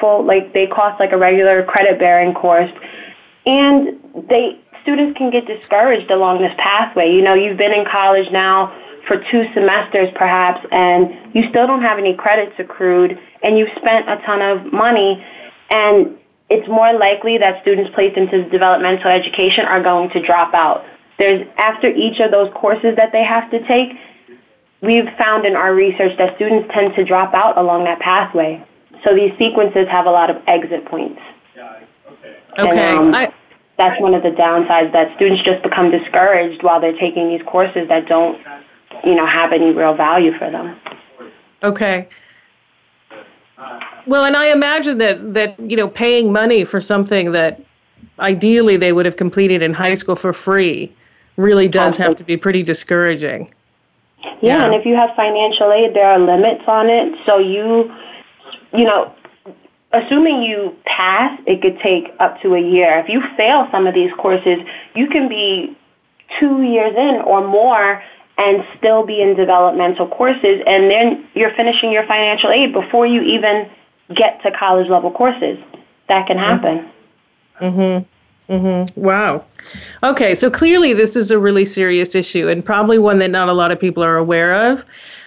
[0.00, 2.70] full, like they cost like a regular credit bearing course,
[3.46, 7.14] and they students can get discouraged along this pathway.
[7.14, 8.74] You know, you've been in college now
[9.06, 14.08] for two semesters perhaps, and you still don't have any credits accrued, and you've spent
[14.08, 15.22] a ton of money,
[15.70, 16.16] and
[16.48, 20.84] it's more likely that students placed into developmental education are going to drop out
[21.18, 23.96] there's after each of those courses that they have to take,
[24.80, 28.64] we've found in our research that students tend to drop out along that pathway.
[29.04, 31.20] So these sequences have a lot of exit points.
[32.58, 32.96] Okay.
[32.96, 33.32] And, um, I-
[33.76, 37.88] that's one of the downsides that students just become discouraged while they're taking these courses
[37.88, 38.38] that don't,
[39.04, 40.76] you know, have any real value for them.
[41.64, 42.06] Okay.
[44.06, 47.60] Well, and I imagine that that you know paying money for something that
[48.18, 50.92] ideally they would have completed in high school for free
[51.36, 53.48] really does have to be pretty discouraging.
[54.22, 57.18] Yeah, yeah, and if you have financial aid, there are limits on it.
[57.26, 57.94] So you,
[58.72, 59.14] you know,
[59.92, 62.98] assuming you pass, it could take up to a year.
[62.98, 64.58] If you fail some of these courses,
[64.94, 65.76] you can be
[66.40, 68.02] two years in or more
[68.36, 73.22] and still be in developmental courses, and then you're finishing your financial aid before you
[73.22, 73.70] even
[74.12, 75.58] get to college level courses.
[76.08, 76.90] That can happen.
[77.60, 78.04] Mm-hmm.
[78.48, 79.00] Mm-hmm.
[79.00, 79.44] Wow.
[80.02, 83.52] Okay, so clearly this is a really serious issue and probably one that not a
[83.52, 84.84] lot of people are aware of.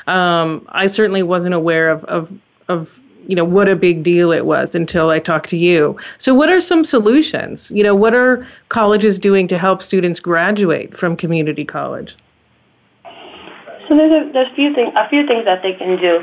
[0.08, 4.46] Um, I certainly wasn't aware of, of, of you know what a big deal it
[4.46, 5.98] was until I talked to you.
[6.18, 7.72] So what are some solutions?
[7.72, 12.16] You know, what are colleges doing to help students graduate from community college?
[13.04, 16.18] So there's a, there's a few things a few things that they can do.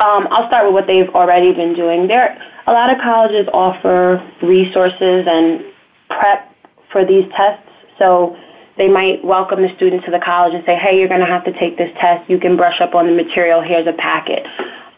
[0.00, 2.06] Um, I'll start with what they've already been doing.
[2.06, 5.64] There, a lot of colleges offer resources and
[6.08, 6.54] prep
[6.90, 7.68] for these tests.
[7.98, 8.36] So
[8.76, 11.44] they might welcome the student to the college and say, hey, you're going to have
[11.44, 12.28] to take this test.
[12.30, 13.60] You can brush up on the material.
[13.60, 14.46] Here's a packet.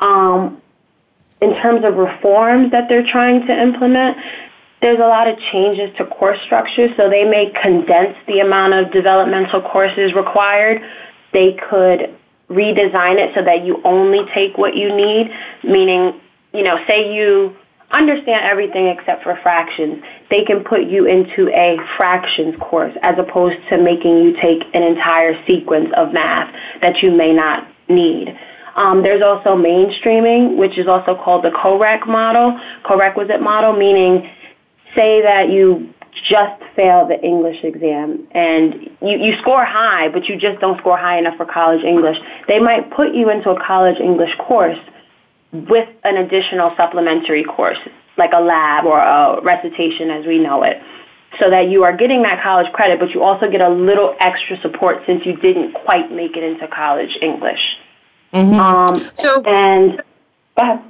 [0.01, 0.61] Um,
[1.41, 4.19] in terms of reforms that they're trying to implement,
[4.83, 8.93] there's a lot of changes to course structure, so they may condense the amount of
[8.93, 10.83] developmental courses required.
[11.33, 12.15] They could
[12.51, 15.31] redesign it so that you only take what you need,
[15.63, 16.21] meaning,
[16.53, 17.57] you know, say you
[17.93, 20.03] understand everything except for fractions.
[20.31, 24.83] They can put you into a fractions course as opposed to making you take an
[24.83, 28.39] entire sequence of math that you may not need.
[28.77, 34.31] Um, there's also mainstreaming, which is also called the coreq model, co-requisite model, meaning
[34.95, 35.93] say that you
[36.29, 40.97] just fail the English exam and you, you score high, but you just don't score
[40.97, 42.19] high enough for college English.
[42.49, 44.79] They might put you into a college English course
[45.53, 47.79] with an additional supplementary course,
[48.17, 50.81] like a lab or a recitation as we know it,
[51.39, 54.61] so that you are getting that college credit, but you also get a little extra
[54.61, 57.61] support since you didn't quite make it into college English.
[58.33, 58.55] Mm-hmm.
[58.55, 60.03] Um, so, and
[60.57, 60.90] go ahead.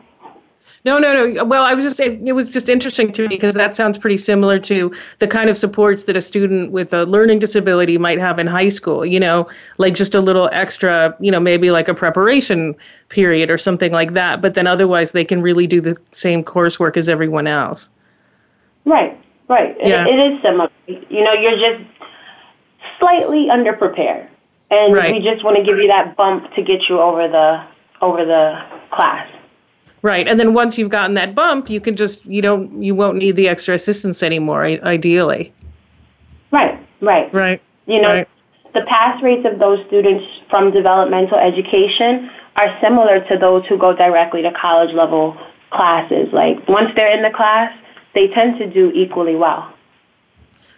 [0.84, 1.44] No, no, no.
[1.44, 4.58] Well, I was just it was just interesting to me because that sounds pretty similar
[4.60, 8.46] to the kind of supports that a student with a learning disability might have in
[8.46, 12.74] high school, you know, like just a little extra, you know, maybe like a preparation
[13.10, 16.96] period or something like that, but then otherwise they can really do the same coursework
[16.96, 17.90] as everyone else.
[18.86, 19.18] Right.
[19.48, 19.76] Right.
[19.80, 20.06] Yeah.
[20.06, 20.70] it, it is similar.
[20.86, 21.84] You know, you're just
[22.98, 24.28] slightly underprepared.
[24.70, 25.12] And right.
[25.12, 27.66] we just want to give you that bump to get you over the
[28.00, 29.28] over the class.
[30.02, 30.26] Right.
[30.26, 33.36] And then once you've gotten that bump, you can just you don't you won't need
[33.36, 35.52] the extra assistance anymore ideally.
[36.50, 36.78] Right.
[37.00, 37.32] Right.
[37.32, 37.62] Right.
[37.86, 38.28] You know, right.
[38.74, 43.94] the pass rates of those students from developmental education are similar to those who go
[43.94, 45.36] directly to college level
[45.70, 46.32] classes.
[46.32, 47.76] Like once they're in the class,
[48.14, 49.72] they tend to do equally well.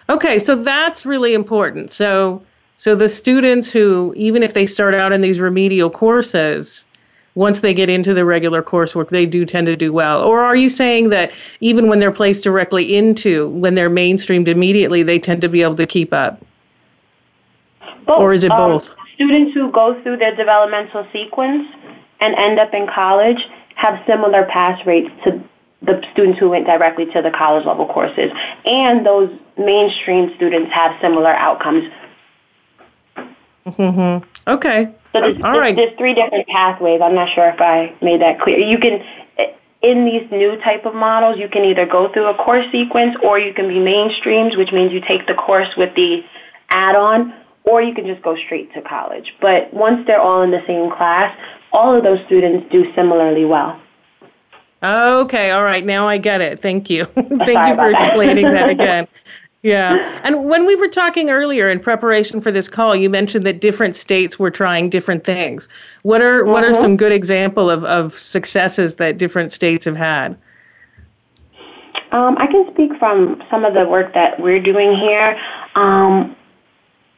[0.09, 1.91] Okay, so that's really important.
[1.91, 2.43] So
[2.77, 6.87] so the students who even if they start out in these remedial courses,
[7.35, 10.23] once they get into the regular coursework, they do tend to do well.
[10.23, 15.03] Or are you saying that even when they're placed directly into, when they're mainstreamed immediately,
[15.03, 16.45] they tend to be able to keep up?
[18.07, 18.19] Both.
[18.21, 18.95] Or is it um, both?
[19.15, 21.69] Students who go through their developmental sequence
[22.21, 25.43] and end up in college have similar pass rates to
[25.83, 28.31] the students who went directly to the college level courses.
[28.65, 31.91] And those mainstream students have similar outcomes.
[33.67, 34.51] Mm-hmm.
[34.51, 34.95] Okay.
[35.13, 35.77] So there's, right.
[35.77, 37.01] there's, three different pathways.
[37.03, 38.59] I'm not sure if I made that clear.
[38.59, 39.05] You can,
[39.83, 43.39] in these new type of models, you can either go through a course sequence or
[43.39, 46.25] you can be mainstreamed, which means you take the course with the
[46.71, 49.35] add-on, or you can just go straight to college.
[49.41, 51.37] But once they're all in the same class,
[51.73, 53.81] all of those students do similarly well.
[54.83, 55.85] Okay, all right.
[55.85, 56.61] Now I get it.
[56.61, 57.05] Thank you.
[57.15, 59.07] Thank you for explaining that again.
[59.63, 60.21] Yeah.
[60.25, 63.95] And when we were talking earlier in preparation for this call, you mentioned that different
[63.95, 65.69] states were trying different things.
[66.03, 66.51] What are mm-hmm.
[66.51, 66.81] what are mm-hmm.
[66.81, 70.37] some good example of, of successes that different states have had?
[72.11, 75.41] Um, I can speak from some of the work that we're doing here.
[75.77, 76.37] Um,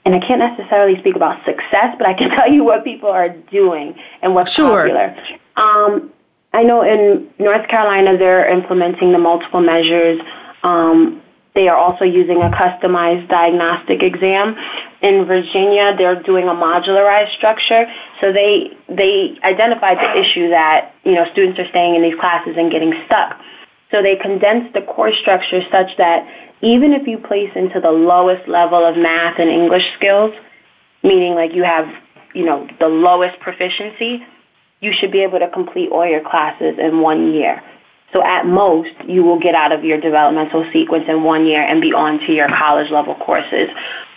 [0.04, 3.28] and I can't necessarily speak about success, but I can tell you what people are
[3.50, 4.82] doing and what's sure.
[4.82, 5.16] popular.
[5.56, 6.12] Um,
[6.52, 10.20] I know in North Carolina they're implementing the multiple measures
[10.62, 11.22] um,
[11.54, 14.56] they are also using a customized diagnostic exam.
[15.02, 17.86] In Virginia, they're doing a modularized structure.
[18.20, 22.56] So they they identified the issue that you know students are staying in these classes
[22.58, 23.38] and getting stuck.
[23.92, 26.26] So they condensed the course structure such that
[26.60, 30.34] even if you place into the lowest level of math and English skills,
[31.04, 31.86] meaning like you have
[32.34, 34.26] you know the lowest proficiency,
[34.80, 37.62] you should be able to complete all your classes in one year.
[38.14, 41.82] So at most, you will get out of your developmental sequence in one year and
[41.82, 43.68] be on to your college level courses.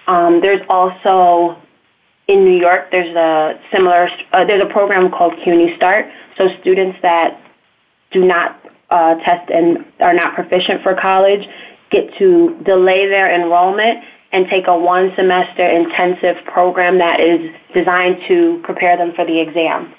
[0.05, 1.57] Um, there's also
[2.27, 6.05] in New York, there's a similar uh, there's a program called CUNY Start.
[6.38, 7.41] So students that
[8.12, 11.47] do not uh, test and are not proficient for college
[11.89, 18.17] get to delay their enrollment and take a one semester intensive program that is designed
[18.27, 19.93] to prepare them for the exam.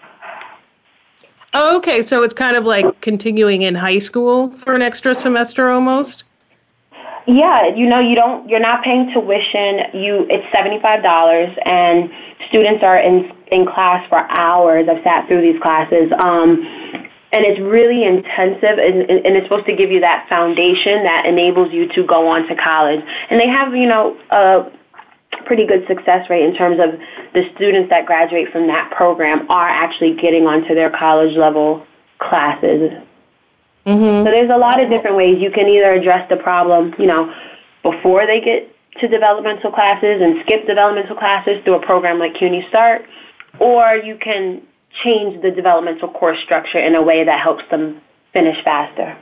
[1.61, 5.71] Oh, okay, so it's kind of like continuing in high school for an extra semester
[5.71, 6.23] almost.
[7.27, 9.81] Yeah, you know, you don't, you're not paying tuition.
[9.93, 12.13] You, it's seventy five dollars, and
[12.49, 14.89] students are in in class for hours.
[14.89, 16.63] I've sat through these classes, um,
[17.33, 21.73] and it's really intensive, and, and it's supposed to give you that foundation that enables
[21.73, 23.05] you to go on to college.
[23.31, 24.71] And they have, you know, a
[25.49, 27.01] pretty good success rate in terms of
[27.33, 31.85] the students that graduate from that program are actually getting onto their college level
[32.19, 32.93] classes.
[33.87, 34.25] Mm-hmm.
[34.27, 37.35] So there's a lot of different ways you can either address the problem, you know,
[37.83, 42.67] before they get to developmental classes and skip developmental classes through a program like CUNY
[42.69, 43.07] Start,
[43.59, 44.61] or you can
[45.03, 48.03] change the developmental course structure in a way that helps them
[48.35, 49.17] finish faster.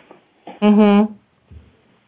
[0.61, 1.15] Mhm.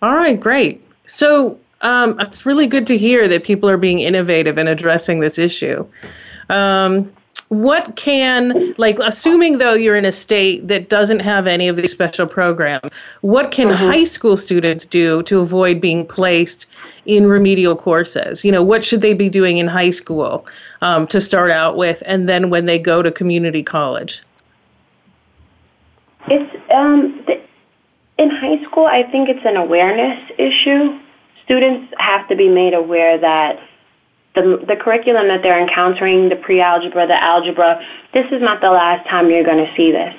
[0.02, 0.82] All right, great.
[1.06, 5.38] So um, it's really good to hear that people are being innovative in addressing this
[5.38, 5.86] issue.
[6.48, 7.12] Um,
[7.48, 11.90] what can, like, assuming though you're in a state that doesn't have any of these
[11.90, 12.90] special programs,
[13.22, 13.86] what can mm-hmm.
[13.86, 16.66] high school students do to avoid being placed
[17.06, 18.44] in remedial courses?
[18.44, 20.46] You know, what should they be doing in high school
[20.82, 24.22] um, to start out with, and then when they go to community college?
[26.26, 27.24] It's um,
[28.18, 28.84] in high school.
[28.84, 30.98] I think it's an awareness issue
[31.48, 33.58] students have to be made aware that
[34.34, 37.82] the, the curriculum that they're encountering, the pre-algebra, the algebra,
[38.12, 40.14] this is not the last time you're going to see this.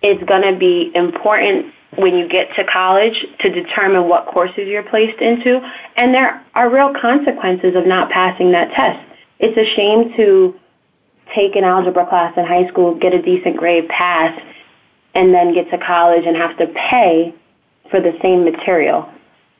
[0.00, 4.82] It's going to be important when you get to college to determine what courses you're
[4.82, 5.60] placed into,
[5.96, 9.06] and there are real consequences of not passing that test.
[9.38, 10.58] It's a shame to
[11.34, 14.40] take an algebra class in high school, get a decent grade, pass,
[15.14, 17.34] and then get to college and have to pay
[17.90, 19.08] for the same material.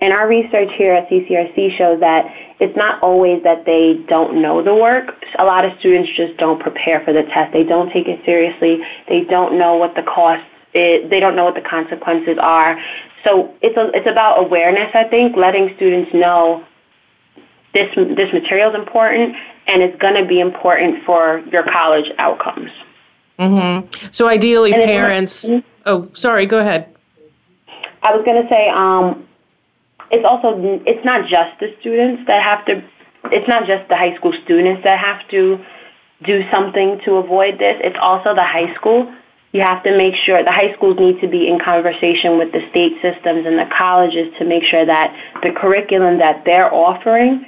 [0.01, 4.63] And our research here at CCRC shows that it's not always that they don't know
[4.63, 5.15] the work.
[5.39, 7.53] A lot of students just don't prepare for the test.
[7.53, 8.83] They don't take it seriously.
[9.09, 11.09] They don't know what the costs is.
[11.11, 12.83] They don't know what the consequences are.
[13.25, 16.65] So it's a, it's about awareness, I think, letting students know
[17.75, 19.37] this this material is important
[19.67, 22.71] and it's going to be important for your college outcomes.
[23.39, 24.09] Mm-hmm.
[24.11, 25.49] So ideally, and parents.
[25.87, 26.47] Oh, sorry.
[26.47, 26.95] Go ahead.
[28.03, 29.27] I was going to say, um,
[30.11, 30.55] it's also
[30.87, 32.83] it's not just the students that have to.
[33.33, 35.65] It's not just the high school students that have to
[36.25, 37.77] do something to avoid this.
[37.83, 39.13] It's also the high school.
[39.53, 42.61] You have to make sure the high schools need to be in conversation with the
[42.71, 47.47] state systems and the colleges to make sure that the curriculum that they're offering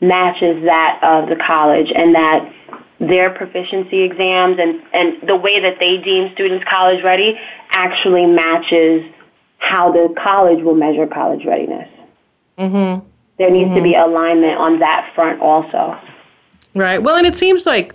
[0.00, 2.52] matches that of the college and that
[3.00, 7.38] their proficiency exams and, and the way that they deem students college ready
[7.70, 9.04] actually matches
[9.58, 11.88] how the college will measure college readiness.
[12.58, 13.06] Mm-hmm.
[13.38, 13.76] There needs mm-hmm.
[13.76, 15.98] to be alignment on that front also.
[16.74, 17.02] Right.
[17.02, 17.94] Well, and it seems like,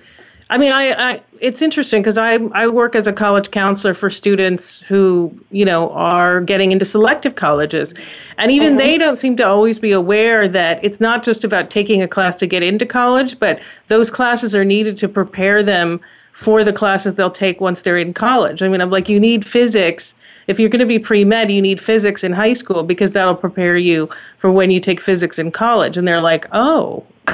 [0.49, 4.09] I mean, I, I it's interesting because I I work as a college counselor for
[4.09, 7.93] students who you know are getting into selective colleges,
[8.38, 8.78] and even mm-hmm.
[8.78, 12.38] they don't seem to always be aware that it's not just about taking a class
[12.38, 15.99] to get into college, but those classes are needed to prepare them
[16.34, 18.61] for the classes they'll take once they're in college.
[18.61, 20.16] I mean, I'm like, you need physics.
[20.48, 23.36] If you're going to be pre med, you need physics in high school because that'll
[23.36, 25.98] prepare you for when you take physics in college.
[25.98, 27.06] And they're like, oh,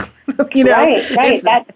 [0.54, 1.44] you know, right, right.
[1.44, 1.74] That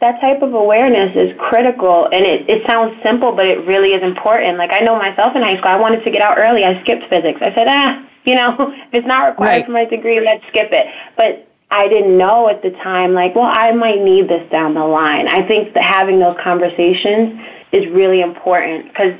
[0.00, 4.02] that type of awareness is critical and it, it sounds simple but it really is
[4.02, 4.58] important.
[4.58, 6.64] Like i know myself in high school i wanted to get out early.
[6.64, 7.40] I skipped physics.
[7.40, 9.66] I said ah you know if it's not required right.
[9.66, 10.20] for my degree.
[10.20, 10.86] Let's skip it.
[11.16, 14.84] But i didn't know at the time like well i might need this down the
[14.84, 15.28] line.
[15.28, 17.40] I think that having those conversations
[17.72, 19.14] is really important because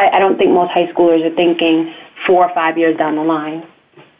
[0.00, 1.94] I, I don't think most high schoolers are thinking
[2.26, 3.66] four or five years down the line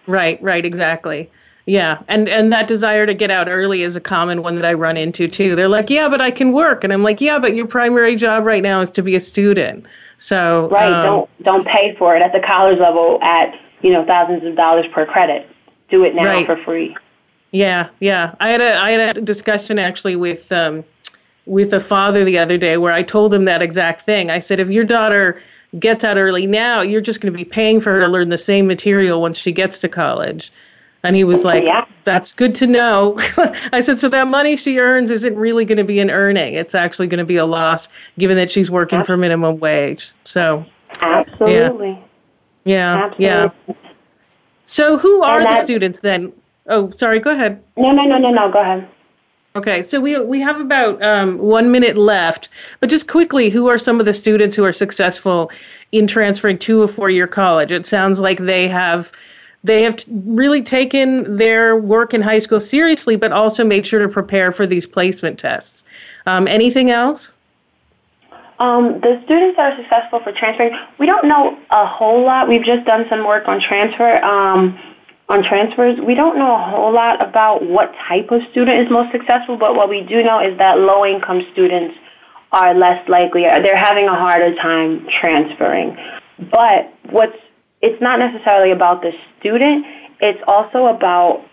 [0.06, 1.30] right right exactly
[1.66, 4.72] yeah, and and that desire to get out early is a common one that I
[4.72, 5.54] run into too.
[5.54, 8.44] They're like, "Yeah, but I can work," and I'm like, "Yeah, but your primary job
[8.44, 9.86] right now is to be a student."
[10.18, 14.04] So right, um, don't don't pay for it at the college level at you know
[14.04, 15.48] thousands of dollars per credit.
[15.90, 16.46] Do it now right.
[16.46, 16.96] for free.
[17.52, 18.34] Yeah, yeah.
[18.40, 20.82] I had a I had a discussion actually with um,
[21.46, 24.30] with a father the other day where I told him that exact thing.
[24.30, 25.40] I said, if your daughter
[25.78, 28.38] gets out early now, you're just going to be paying for her to learn the
[28.38, 30.52] same material once she gets to college.
[31.02, 31.86] And he was oh, like, yeah.
[32.04, 33.16] That's good to know.
[33.72, 36.54] I said, So that money she earns isn't really going to be an earning.
[36.54, 39.16] It's actually going to be a loss given that she's working Absolutely.
[39.16, 40.12] for minimum wage.
[40.24, 40.64] So,
[41.00, 41.98] Absolutely.
[42.64, 43.04] Yeah.
[43.04, 43.24] Absolutely.
[43.24, 43.48] Yeah.
[44.66, 46.32] So, who are the students then?
[46.66, 47.62] Oh, sorry, go ahead.
[47.76, 48.88] No, no, no, no, no, go ahead.
[49.56, 52.48] Okay, so we we have about um, one minute left,
[52.78, 55.50] but just quickly, who are some of the students who are successful
[55.90, 57.72] in transferring to a four year college?
[57.72, 59.10] It sounds like they have
[59.64, 64.08] they have really taken their work in high school seriously, but also made sure to
[64.08, 65.84] prepare for these placement tests.
[66.26, 67.32] Um, anything else?
[68.60, 72.46] Um, the students that are successful for transferring, we don't know a whole lot.
[72.46, 74.22] We've just done some work on transfer.
[74.22, 74.78] Um,
[75.30, 79.12] on transfers, we don't know a whole lot about what type of student is most
[79.12, 81.94] successful, but what we do know is that low income students
[82.50, 85.96] are less likely, they're having a harder time transferring.
[86.50, 87.36] But what's
[87.80, 89.86] it's not necessarily about the student,
[90.20, 91.46] it's also about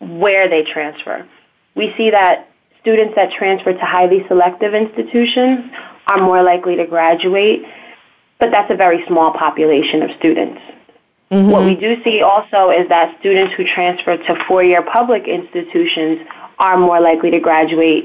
[0.00, 1.28] where they transfer.
[1.76, 2.48] We see that
[2.80, 5.70] students that transfer to highly selective institutions
[6.06, 7.62] are more likely to graduate,
[8.40, 10.60] but that's a very small population of students.
[11.30, 11.50] Mm-hmm.
[11.50, 16.26] What we do see also is that students who transfer to four-year public institutions
[16.58, 18.04] are more likely to graduate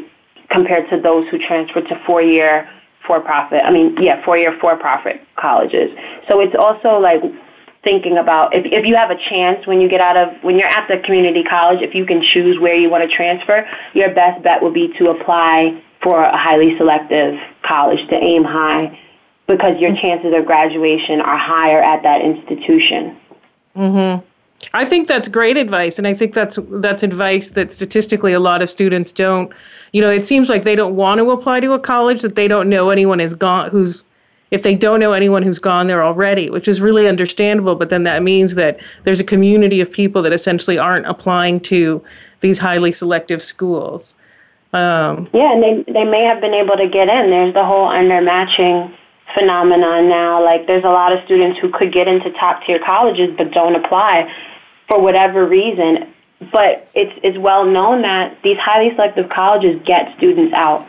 [0.50, 2.70] compared to those who transfer to four-year
[3.08, 5.92] for-profit, I mean, yeah, four-year for-profit colleges.
[6.30, 7.22] So it's also like
[7.84, 10.70] thinking about if, if you have a chance when you get out of when you're
[10.70, 14.42] at the community college if you can choose where you want to transfer your best
[14.42, 18.98] bet would be to apply for a highly selective college to aim high
[19.48, 23.18] because your chances of graduation are higher at that institution
[23.76, 24.24] mhm
[24.74, 28.62] I think that's great advice and I think that's that's advice that statistically a lot
[28.62, 29.52] of students don't
[29.92, 32.48] you know it seems like they don't want to apply to a college that they
[32.48, 34.04] don't know anyone is gone who's
[34.54, 37.76] if they don't know anyone who's gone there already, which is really understandable.
[37.76, 42.04] But then that means that there's a community of people that essentially aren't applying to
[42.42, 44.14] these highly selective schools.
[44.72, 47.32] Um, yeah, and they they may have been able to get in.
[47.32, 48.96] There's the whole undermatching
[49.38, 50.44] phenomenon now.
[50.44, 53.76] Like there's a lot of students who could get into top tier colleges but don't
[53.76, 54.34] apply
[54.88, 56.14] for whatever reason.
[56.52, 60.88] But it's it's well known that these highly selective colleges get students out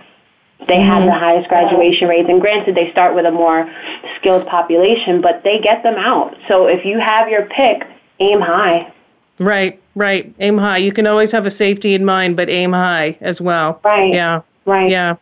[0.67, 0.89] They mm-hmm.
[0.89, 3.71] have the highest graduation rates, and granted, they start with a more
[4.17, 6.37] skilled population, but they get them out.
[6.49, 7.87] So if you have your pick,
[8.21, 8.93] aim high.
[9.41, 10.35] Right, right.
[10.39, 10.79] Aim high.
[10.79, 13.81] You can always have a safety in mind, but aim high as well.
[13.85, 14.13] Right.
[14.13, 14.43] Yeah.
[14.65, 14.89] Right.
[14.89, 15.17] Yeah.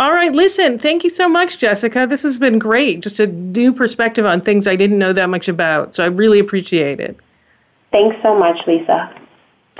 [0.00, 2.06] All right, listen, thank you so much, Jessica.
[2.06, 3.00] This has been great.
[3.00, 5.94] Just a new perspective on things I didn't know that much about.
[5.94, 7.16] So I really appreciate it.
[7.90, 9.14] Thanks so much, Lisa.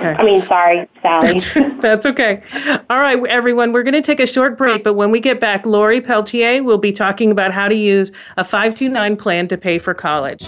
[0.01, 0.13] Okay.
[0.13, 1.39] I mean, sorry, Sally.
[1.81, 2.41] That's okay.
[2.89, 5.65] All right, everyone, we're going to take a short break, but when we get back,
[5.65, 9.93] Lori Peltier will be talking about how to use a 529 plan to pay for
[9.93, 10.47] college.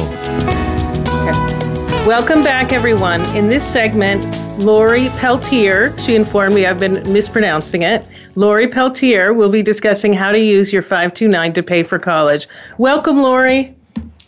[2.06, 3.20] Welcome back, everyone.
[3.36, 4.24] In this segment,
[4.58, 10.32] Lori Peltier, she informed me I've been mispronouncing it, Lori Peltier will be discussing how
[10.32, 12.48] to use your 529 to pay for college.
[12.78, 13.74] Welcome, Lori.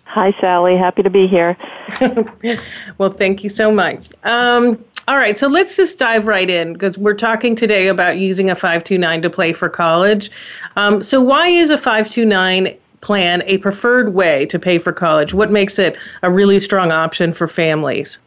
[0.05, 0.77] Hi, Sally.
[0.77, 1.57] Happy to be here.
[2.99, 4.09] well, thank you so much.
[4.25, 8.49] Um, all right, so let's just dive right in because we're talking today about using
[8.49, 10.31] a 529 to play for college.
[10.77, 15.35] Um, so, why is a 529 plan a preferred way to pay for college?
[15.35, 18.19] What makes it a really strong option for families?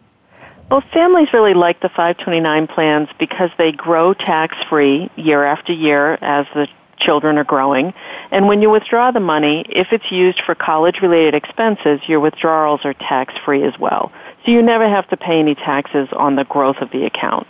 [0.70, 6.16] Well, families really like the 529 plans because they grow tax free year after year
[6.16, 6.68] as the
[7.00, 7.94] children are growing.
[8.32, 12.82] And when you withdraw the money, if it's used for college related expenses, your withdrawals
[12.84, 14.12] are tax free as well.
[14.46, 17.48] So you never have to pay any taxes on the growth of the account.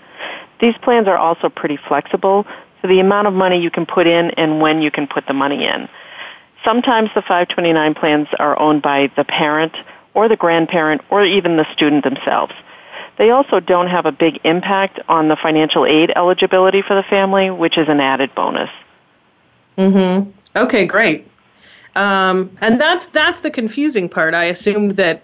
[0.60, 2.46] These plans are also pretty flexible,
[2.82, 5.34] so the amount of money you can put in and when you can put the
[5.34, 5.90] money in.
[6.64, 9.76] Sometimes the 529 plans are owned by the parent
[10.14, 12.54] or the grandparent or even the student themselves.
[13.18, 17.50] They also don't have a big impact on the financial aid eligibility for the family,
[17.50, 18.70] which is an added bonus.
[19.78, 20.28] Mhm.
[20.56, 21.28] Okay, great.
[21.96, 24.34] Um, and that's that's the confusing part.
[24.34, 25.22] I assumed that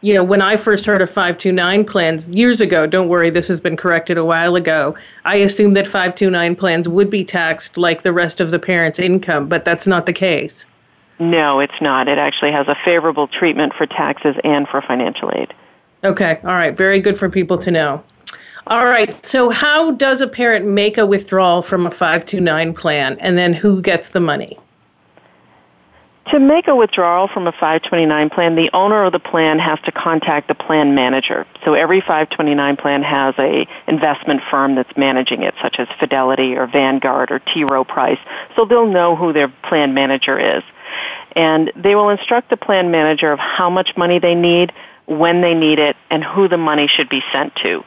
[0.00, 3.58] you know, when I first heard of 529 plans years ago, don't worry, this has
[3.58, 4.94] been corrected a while ago.
[5.24, 9.48] I assumed that 529 plans would be taxed like the rest of the parent's income,
[9.48, 10.66] but that's not the case.
[11.18, 12.06] No, it's not.
[12.06, 15.52] It actually has a favorable treatment for taxes and for financial aid.
[16.04, 18.02] Okay, all right, very good for people to know.
[18.68, 23.38] All right, so how does a parent make a withdrawal from a 529 plan and
[23.38, 24.58] then who gets the money?
[26.30, 29.92] To make a withdrawal from a 529 plan, the owner of the plan has to
[29.92, 31.46] contact the plan manager.
[31.64, 36.66] So every 529 plan has a investment firm that's managing it, such as Fidelity or
[36.66, 37.64] Vanguard or T.
[37.64, 38.18] Rowe Price.
[38.56, 40.62] So they'll know who their plan manager is.
[41.32, 44.72] And they will instruct the plan manager of how much money they need,
[45.08, 47.82] when they need it, and who the money should be sent to.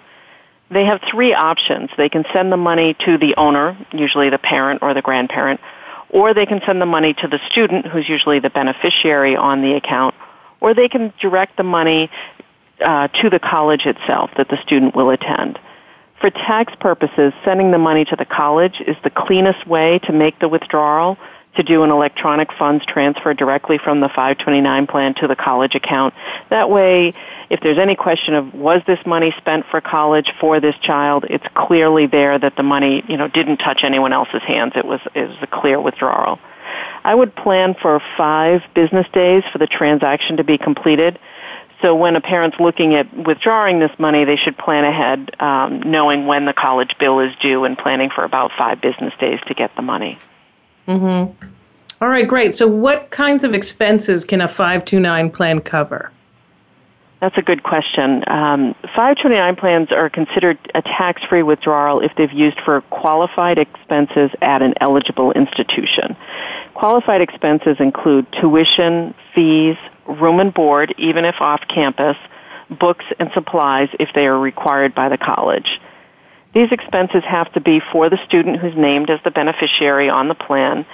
[0.72, 1.90] They have three options.
[1.98, 5.60] They can send the money to the owner, usually the parent or the grandparent,
[6.10, 9.74] or they can send the money to the student, who's usually the beneficiary on the
[9.74, 10.16] account,
[10.60, 12.10] or they can direct the money
[12.84, 15.60] uh, to the college itself that the student will attend.
[16.22, 20.40] For tax purposes, sending the money to the college is the cleanest way to make
[20.40, 21.18] the withdrawal
[21.56, 26.14] to do an electronic funds transfer directly from the 529 plan to the college account.
[26.50, 27.14] That way,
[27.50, 31.46] if there's any question of was this money spent for college for this child, it's
[31.54, 34.74] clearly there that the money, you know, didn't touch anyone else's hands.
[34.76, 36.40] It was it was a clear withdrawal.
[37.04, 41.20] I would plan for 5 business days for the transaction to be completed.
[41.82, 46.28] So when a parent's looking at withdrawing this money, they should plan ahead, um, knowing
[46.28, 49.76] when the college bill is due and planning for about five business days to get
[49.76, 50.20] the money.
[50.92, 51.48] Mm-hmm.
[52.02, 52.56] All right, great.
[52.56, 56.12] So, what kinds of expenses can a 529 plan cover?
[57.22, 58.24] That's a good question.
[58.26, 64.32] Um, 529 plans are considered a tax free withdrawal if they've used for qualified expenses
[64.42, 66.18] at an eligible institution.
[66.74, 69.78] Qualified expenses include tuition, fees,
[70.08, 72.18] room and board, even if off campus,
[72.72, 75.80] books and supplies if they are required by the college.
[76.54, 80.36] These expenses have to be for the student who's named as the beneficiary on the
[80.36, 80.86] plan.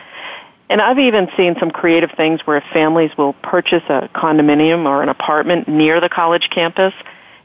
[0.70, 5.10] And I've even seen some creative things where families will purchase a condominium or an
[5.10, 6.94] apartment near the college campus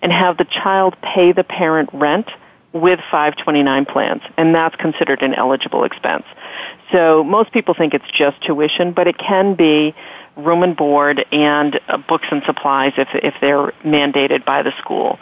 [0.02, 2.28] and have the child pay the parent rent
[2.72, 6.24] with 529 plans, and that's considered an eligible expense.
[6.90, 9.94] So most people think it's just tuition, but it can be
[10.36, 15.18] room and board and uh, books and supplies if if they're mandated by the school.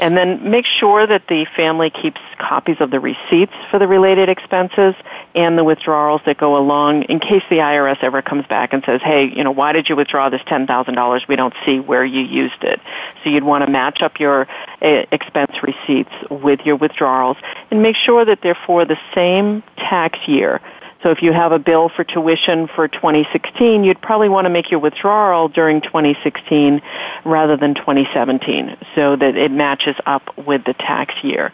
[0.00, 4.28] And then make sure that the family keeps copies of the receipts for the related
[4.28, 4.94] expenses
[5.34, 9.00] and the withdrawals that go along in case the IRS ever comes back and says,
[9.02, 11.28] hey, you know, why did you withdraw this $10,000?
[11.28, 12.80] We don't see where you used it.
[13.22, 14.48] So you'd want to match up your
[14.80, 17.36] uh, expense receipts with your withdrawals
[17.70, 20.60] and make sure that they're for the same tax year.
[21.02, 24.70] So if you have a bill for tuition for 2016, you'd probably want to make
[24.70, 26.80] your withdrawal during 2016
[27.24, 31.52] rather than 2017 so that it matches up with the tax year.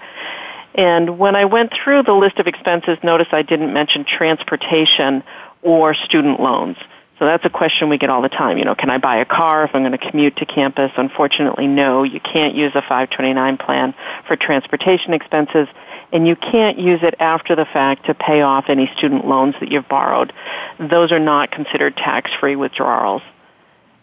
[0.75, 5.25] And when I went through the list of expenses, notice I didn't mention transportation
[5.63, 6.77] or student loans.
[7.19, 8.59] So that's a question we get all the time.
[8.59, 10.93] You know, can I buy a car if I'm going to commute to campus?
[10.97, 12.05] Unfortunately, no.
[12.05, 13.95] You can't use a 529 plan
[14.27, 15.67] for transportation expenses
[16.13, 19.71] and you can't use it after the fact to pay off any student loans that
[19.71, 20.33] you've borrowed.
[20.79, 23.23] Those are not considered tax-free withdrawals.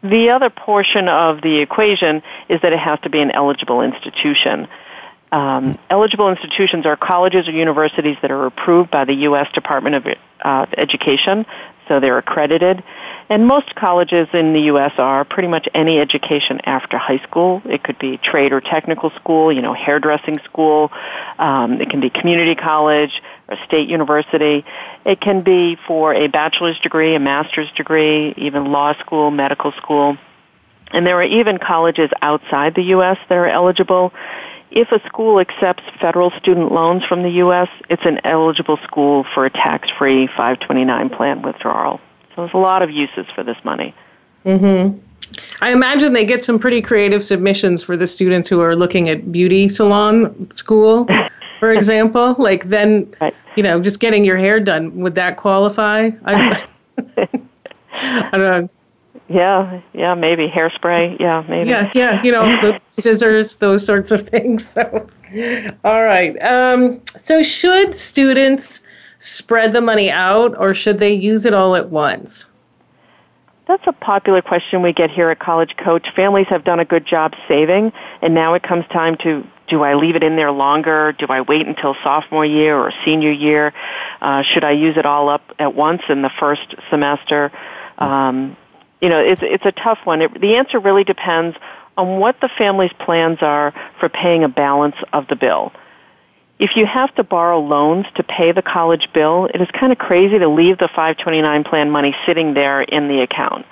[0.03, 4.68] The other portion of the equation is that it has to be an eligible institution.
[5.32, 9.51] Um, eligible institutions are colleges or universities that are approved by the U.S.
[9.53, 10.05] Department of
[10.43, 11.47] uh, Education,
[11.88, 12.83] so they're accredited.
[13.27, 14.91] And most colleges in the U.S.
[14.97, 17.61] are pretty much any education after high school.
[17.65, 20.91] It could be trade or technical school, you know, hairdressing school.
[21.39, 23.11] Um, it can be community college
[23.47, 24.63] or state university.
[25.05, 30.17] It can be for a bachelor's degree, a master's degree, even law school, medical school.
[30.91, 33.17] And there are even colleges outside the U.S.
[33.27, 34.13] that are eligible.
[34.72, 39.45] If a school accepts federal student loans from the U.S., it's an eligible school for
[39.45, 41.99] a tax-free 529 plan withdrawal.
[42.30, 43.95] So there's a lot of uses for this money.
[44.45, 44.99] Mm-hmm.
[45.61, 49.32] I imagine they get some pretty creative submissions for the students who are looking at
[49.32, 51.07] beauty salon school,
[51.59, 52.36] for example.
[52.38, 53.34] like then, right.
[53.55, 56.11] you know, just getting your hair done would that qualify?
[56.26, 56.63] I,
[57.93, 58.70] I don't know.
[59.28, 61.19] Yeah, yeah, maybe hairspray.
[61.19, 61.69] Yeah, maybe.
[61.69, 64.67] Yeah, yeah, you know, the scissors, those sorts of things.
[64.67, 65.07] So,
[65.84, 66.41] all right.
[66.43, 68.82] Um, so, should students
[69.17, 72.51] spread the money out or should they use it all at once?
[73.67, 76.07] That's a popular question we get here at College Coach.
[76.15, 79.95] Families have done a good job saving, and now it comes time to do I
[79.95, 81.11] leave it in there longer?
[81.13, 83.73] Do I wait until sophomore year or senior year?
[84.21, 87.51] Uh, should I use it all up at once in the first semester?
[87.97, 88.55] Um,
[89.01, 90.21] you know, it's, it's a tough one.
[90.21, 91.57] It, the answer really depends
[91.97, 95.71] on what the family's plans are for paying a balance of the bill.
[96.57, 99.97] If you have to borrow loans to pay the college bill, it is kind of
[99.97, 103.65] crazy to leave the 529 plan money sitting there in the account.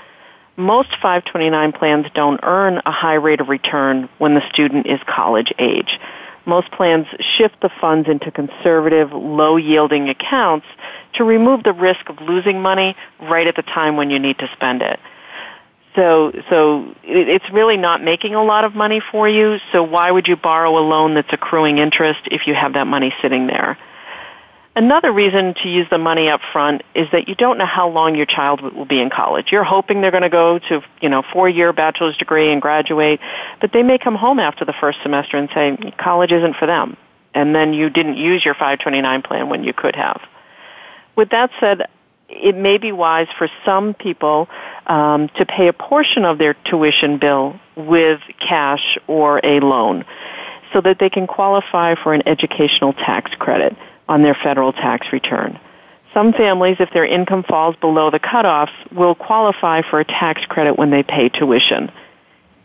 [0.58, 5.52] Most 529 plans don't earn a high rate of return when the student is college
[5.58, 6.00] age.
[6.46, 7.08] Most plans
[7.38, 10.68] shift the funds into conservative, low yielding accounts
[11.14, 14.50] to remove the risk of losing money right at the time when you need to
[14.54, 15.00] spend it.
[15.96, 19.60] So, so it's really not making a lot of money for you.
[19.72, 23.14] So why would you borrow a loan that's accruing interest if you have that money
[23.22, 23.78] sitting there?
[24.76, 28.16] Another reason to use the money up front is that you don't know how long
[28.16, 29.52] your child will be in college.
[29.52, 33.20] You're hoping they're going to go to, you know, four-year bachelor's degree and graduate,
[33.62, 36.98] but they may come home after the first semester and say college isn't for them.
[37.36, 40.22] And then you didn't use your 529 plan when you could have.
[41.16, 41.84] With that said,
[42.28, 44.50] it may be wise for some people
[44.88, 50.06] um, to pay a portion of their tuition bill with cash or a loan.
[50.74, 53.78] so that they can qualify for an educational tax credit
[54.10, 55.60] on their federal tax return.
[56.14, 60.78] Some families, if their income falls below the cutoffs, will qualify for a tax credit
[60.78, 61.92] when they pay tuition.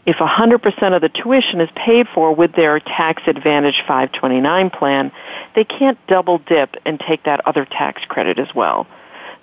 [0.07, 5.12] If 100% of the tuition is paid for with their tax advantage 529 plan,
[5.55, 8.87] they can't double dip and take that other tax credit as well.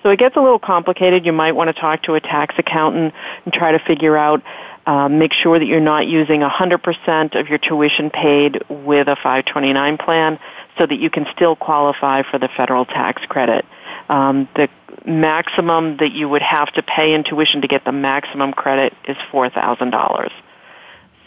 [0.06, 1.26] So it gets a little complicated.
[1.26, 4.44] You might want to talk to a tax accountant and try to figure out
[4.86, 9.98] um, make sure that you're not using 100% of your tuition paid with a 529
[9.98, 10.38] plan
[10.78, 13.66] so that you can still qualify for the federal tax credit.
[14.08, 14.70] Um, the
[15.08, 19.18] maximum that you would have to pay in tuition to get the maximum credit is
[19.32, 20.30] $4,000.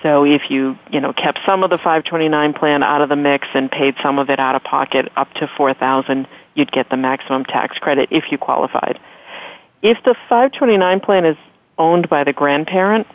[0.04, 3.48] So if you, you know, kept some of the 529 plan out of the mix
[3.54, 6.28] and paid some of it out of pocket up to 4000
[6.58, 8.98] you'd get the maximum tax credit if you qualified.
[9.80, 11.36] If the 529 plan is
[11.78, 13.06] owned by the grandparent,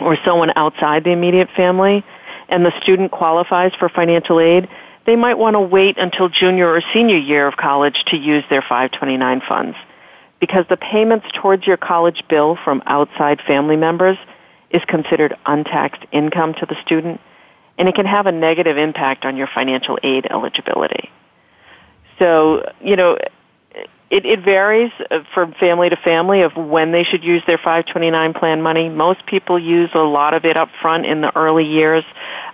[0.00, 2.04] or someone outside the immediate family
[2.48, 4.68] and the student qualifies for financial aid,
[5.06, 8.62] they might want to wait until junior or senior year of college to use their
[8.62, 9.76] 529 funds
[10.40, 14.18] because the payments towards your college bill from outside family members
[14.70, 17.20] is considered untaxed income to the student
[17.78, 21.10] and it can have a negative impact on your financial aid eligibility.
[22.18, 23.18] So, you know,
[24.10, 28.34] it, it varies uh, from family to family of when they should use their 529
[28.34, 28.88] plan money.
[28.88, 32.04] Most people use a lot of it up front in the early years,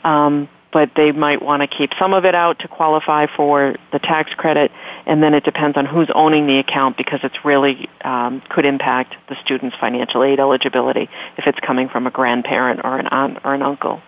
[0.02, 3.98] um, but they might want to keep some of it out to qualify for the
[3.98, 4.70] tax credit,
[5.04, 9.14] and then it depends on who's owning the account because it's really um, could impact
[9.28, 13.52] the student's financial aid eligibility if it's coming from a grandparent or an aunt or
[13.52, 14.00] an uncle.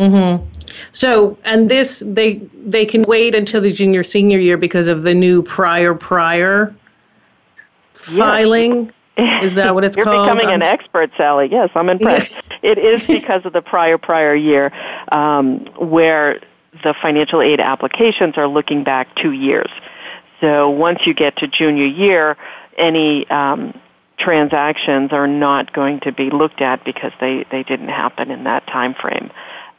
[0.00, 0.44] Mm-hmm.
[0.92, 5.12] So, and this they they can wait until the junior senior year because of the
[5.12, 6.74] new prior prior
[7.92, 8.92] filing.
[9.42, 10.28] Is that what it's You're called?
[10.28, 11.48] You're becoming an expert, Sally.
[11.50, 12.34] Yes, I'm impressed.
[12.62, 14.72] it is because of the prior prior year
[15.12, 16.40] um, where
[16.82, 19.70] the financial aid applications are looking back two years.
[20.40, 22.38] So once you get to junior year,
[22.78, 23.78] any um,
[24.18, 28.66] transactions are not going to be looked at because they, they didn't happen in that
[28.66, 29.30] time frame.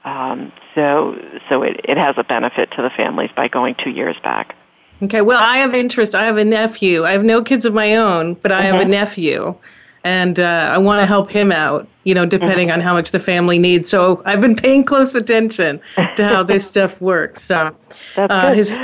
[0.03, 1.15] Um, so
[1.47, 4.55] so it, it has a benefit to the families by going two years back.
[5.03, 6.13] Okay, well, I have interest.
[6.13, 7.05] I have a nephew.
[7.05, 8.91] I have no kids of my own, but I have a mm-hmm.
[8.91, 9.55] nephew,
[10.03, 11.87] and uh, I want to help him out.
[12.03, 12.79] You know, depending mm-hmm.
[12.79, 13.89] on how much the family needs.
[13.89, 17.43] So I've been paying close attention to how this stuff works.
[17.43, 17.75] So
[18.17, 18.77] uh, his.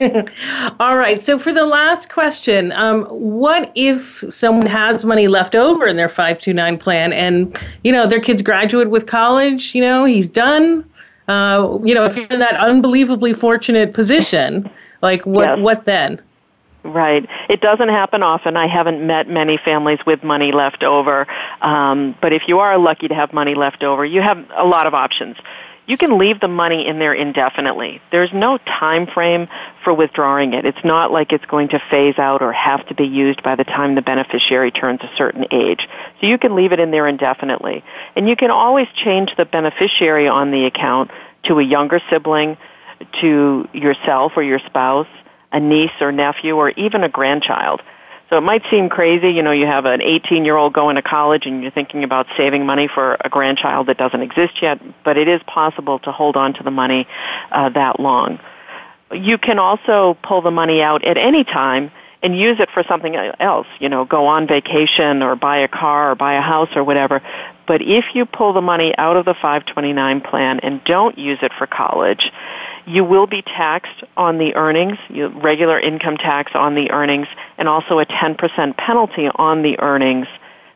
[0.80, 1.20] All right.
[1.20, 6.08] So for the last question, um, what if someone has money left over in their
[6.08, 10.88] 529 plan and, you know, their kid's graduate with college, you know, he's done.
[11.28, 14.70] Uh, you know, if you're in that unbelievably fortunate position,
[15.02, 15.58] like what yes.
[15.58, 16.20] what then?
[16.82, 17.28] Right.
[17.50, 18.56] It doesn't happen often.
[18.56, 21.26] I haven't met many families with money left over.
[21.60, 24.86] Um, but if you are lucky to have money left over, you have a lot
[24.86, 25.36] of options
[25.90, 28.00] you can leave the money in there indefinitely.
[28.12, 29.48] There's no time frame
[29.82, 30.64] for withdrawing it.
[30.64, 33.64] It's not like it's going to phase out or have to be used by the
[33.64, 35.80] time the beneficiary turns a certain age.
[36.20, 37.82] So you can leave it in there indefinitely.
[38.14, 41.10] And you can always change the beneficiary on the account
[41.46, 42.56] to a younger sibling,
[43.20, 45.08] to yourself or your spouse,
[45.50, 47.82] a niece or nephew, or even a grandchild.
[48.30, 51.02] So it might seem crazy, you know, you have an 18 year old going to
[51.02, 55.16] college and you're thinking about saving money for a grandchild that doesn't exist yet, but
[55.16, 57.08] it is possible to hold on to the money
[57.50, 58.38] uh, that long.
[59.12, 61.90] You can also pull the money out at any time
[62.22, 66.12] and use it for something else, you know, go on vacation or buy a car
[66.12, 67.20] or buy a house or whatever.
[67.66, 71.52] But if you pull the money out of the 529 plan and don't use it
[71.58, 72.30] for college,
[72.86, 77.28] you will be taxed on the earnings, regular income tax on the earnings,
[77.58, 80.26] and also a 10% penalty on the earnings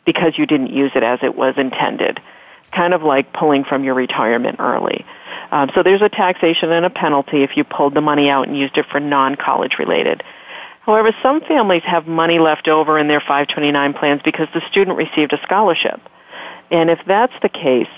[0.05, 2.21] because you didn't use it as it was intended.
[2.71, 5.05] Kind of like pulling from your retirement early.
[5.51, 8.59] Um, so there's a taxation and a penalty if you pulled the money out and
[8.59, 10.23] used it for non-college related.
[10.81, 15.33] However, some families have money left over in their 529 plans because the student received
[15.33, 16.01] a scholarship.
[16.71, 17.89] And if that's the case,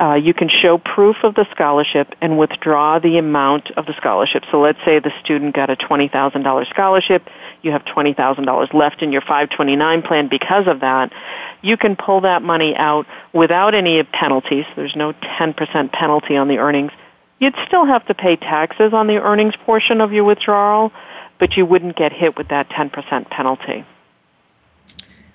[0.00, 4.44] uh, you can show proof of the scholarship and withdraw the amount of the scholarship.
[4.50, 7.28] So let's say the student got a $20,000 scholarship,
[7.62, 11.12] you have $20,000 left in your 529 plan because of that.
[11.62, 14.64] You can pull that money out without any penalties.
[14.76, 16.92] There's no 10% penalty on the earnings.
[17.40, 20.92] You'd still have to pay taxes on the earnings portion of your withdrawal,
[21.38, 23.84] but you wouldn't get hit with that 10% penalty.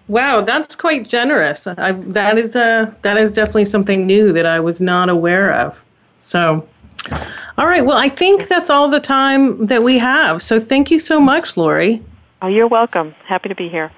[0.07, 1.65] Wow, that's quite generous.
[1.65, 5.53] I, that is a uh, that is definitely something new that I was not aware
[5.53, 5.83] of.
[6.19, 6.67] So,
[7.57, 7.85] all right.
[7.85, 10.41] Well, I think that's all the time that we have.
[10.41, 12.03] So, thank you so much, Lori.
[12.41, 13.15] Oh, you're welcome.
[13.25, 13.91] Happy to be here.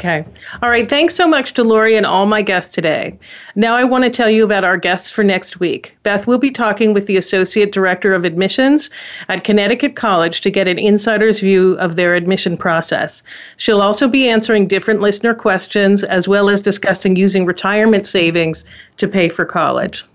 [0.00, 0.24] Okay.
[0.62, 0.88] All right.
[0.88, 3.18] Thanks so much to Lori and all my guests today.
[3.54, 5.94] Now I want to tell you about our guests for next week.
[6.04, 8.88] Beth will be talking with the Associate Director of Admissions
[9.28, 13.22] at Connecticut College to get an insider's view of their admission process.
[13.58, 18.64] She'll also be answering different listener questions as well as discussing using retirement savings
[18.96, 20.06] to pay for college.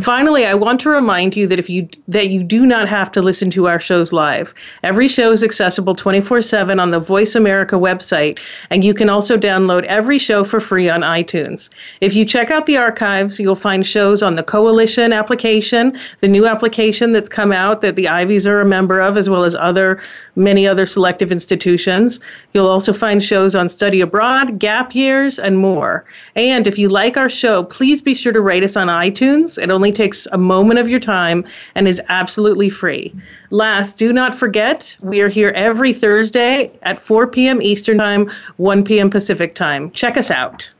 [0.00, 3.22] Finally, I want to remind you that if you that you do not have to
[3.22, 4.54] listen to our shows live.
[4.82, 8.38] Every show is accessible 24/7 on the Voice America website,
[8.70, 11.70] and you can also download every show for free on iTunes.
[12.00, 16.46] If you check out the archives, you'll find shows on the Coalition application, the new
[16.46, 20.00] application that's come out that the Ivies are a member of as well as other
[20.36, 22.18] many other selective institutions.
[22.52, 26.04] You'll also find shows on study abroad, gap years, and more.
[26.34, 29.62] And if you like our show, please be sure to rate us on iTunes.
[29.62, 33.14] It only takes a moment of your time and is absolutely free.
[33.50, 37.60] Last, do not forget, we are here every Thursday at 4 p.m.
[37.60, 39.10] Eastern Time, 1 p.m.
[39.10, 39.90] Pacific Time.
[39.90, 40.70] Check us out.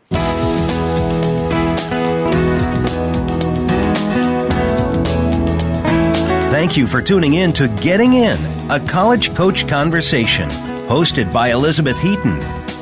[6.50, 8.38] Thank you for tuning in to Getting In,
[8.70, 10.48] a college coach conversation,
[10.88, 12.63] hosted by Elizabeth Heaton.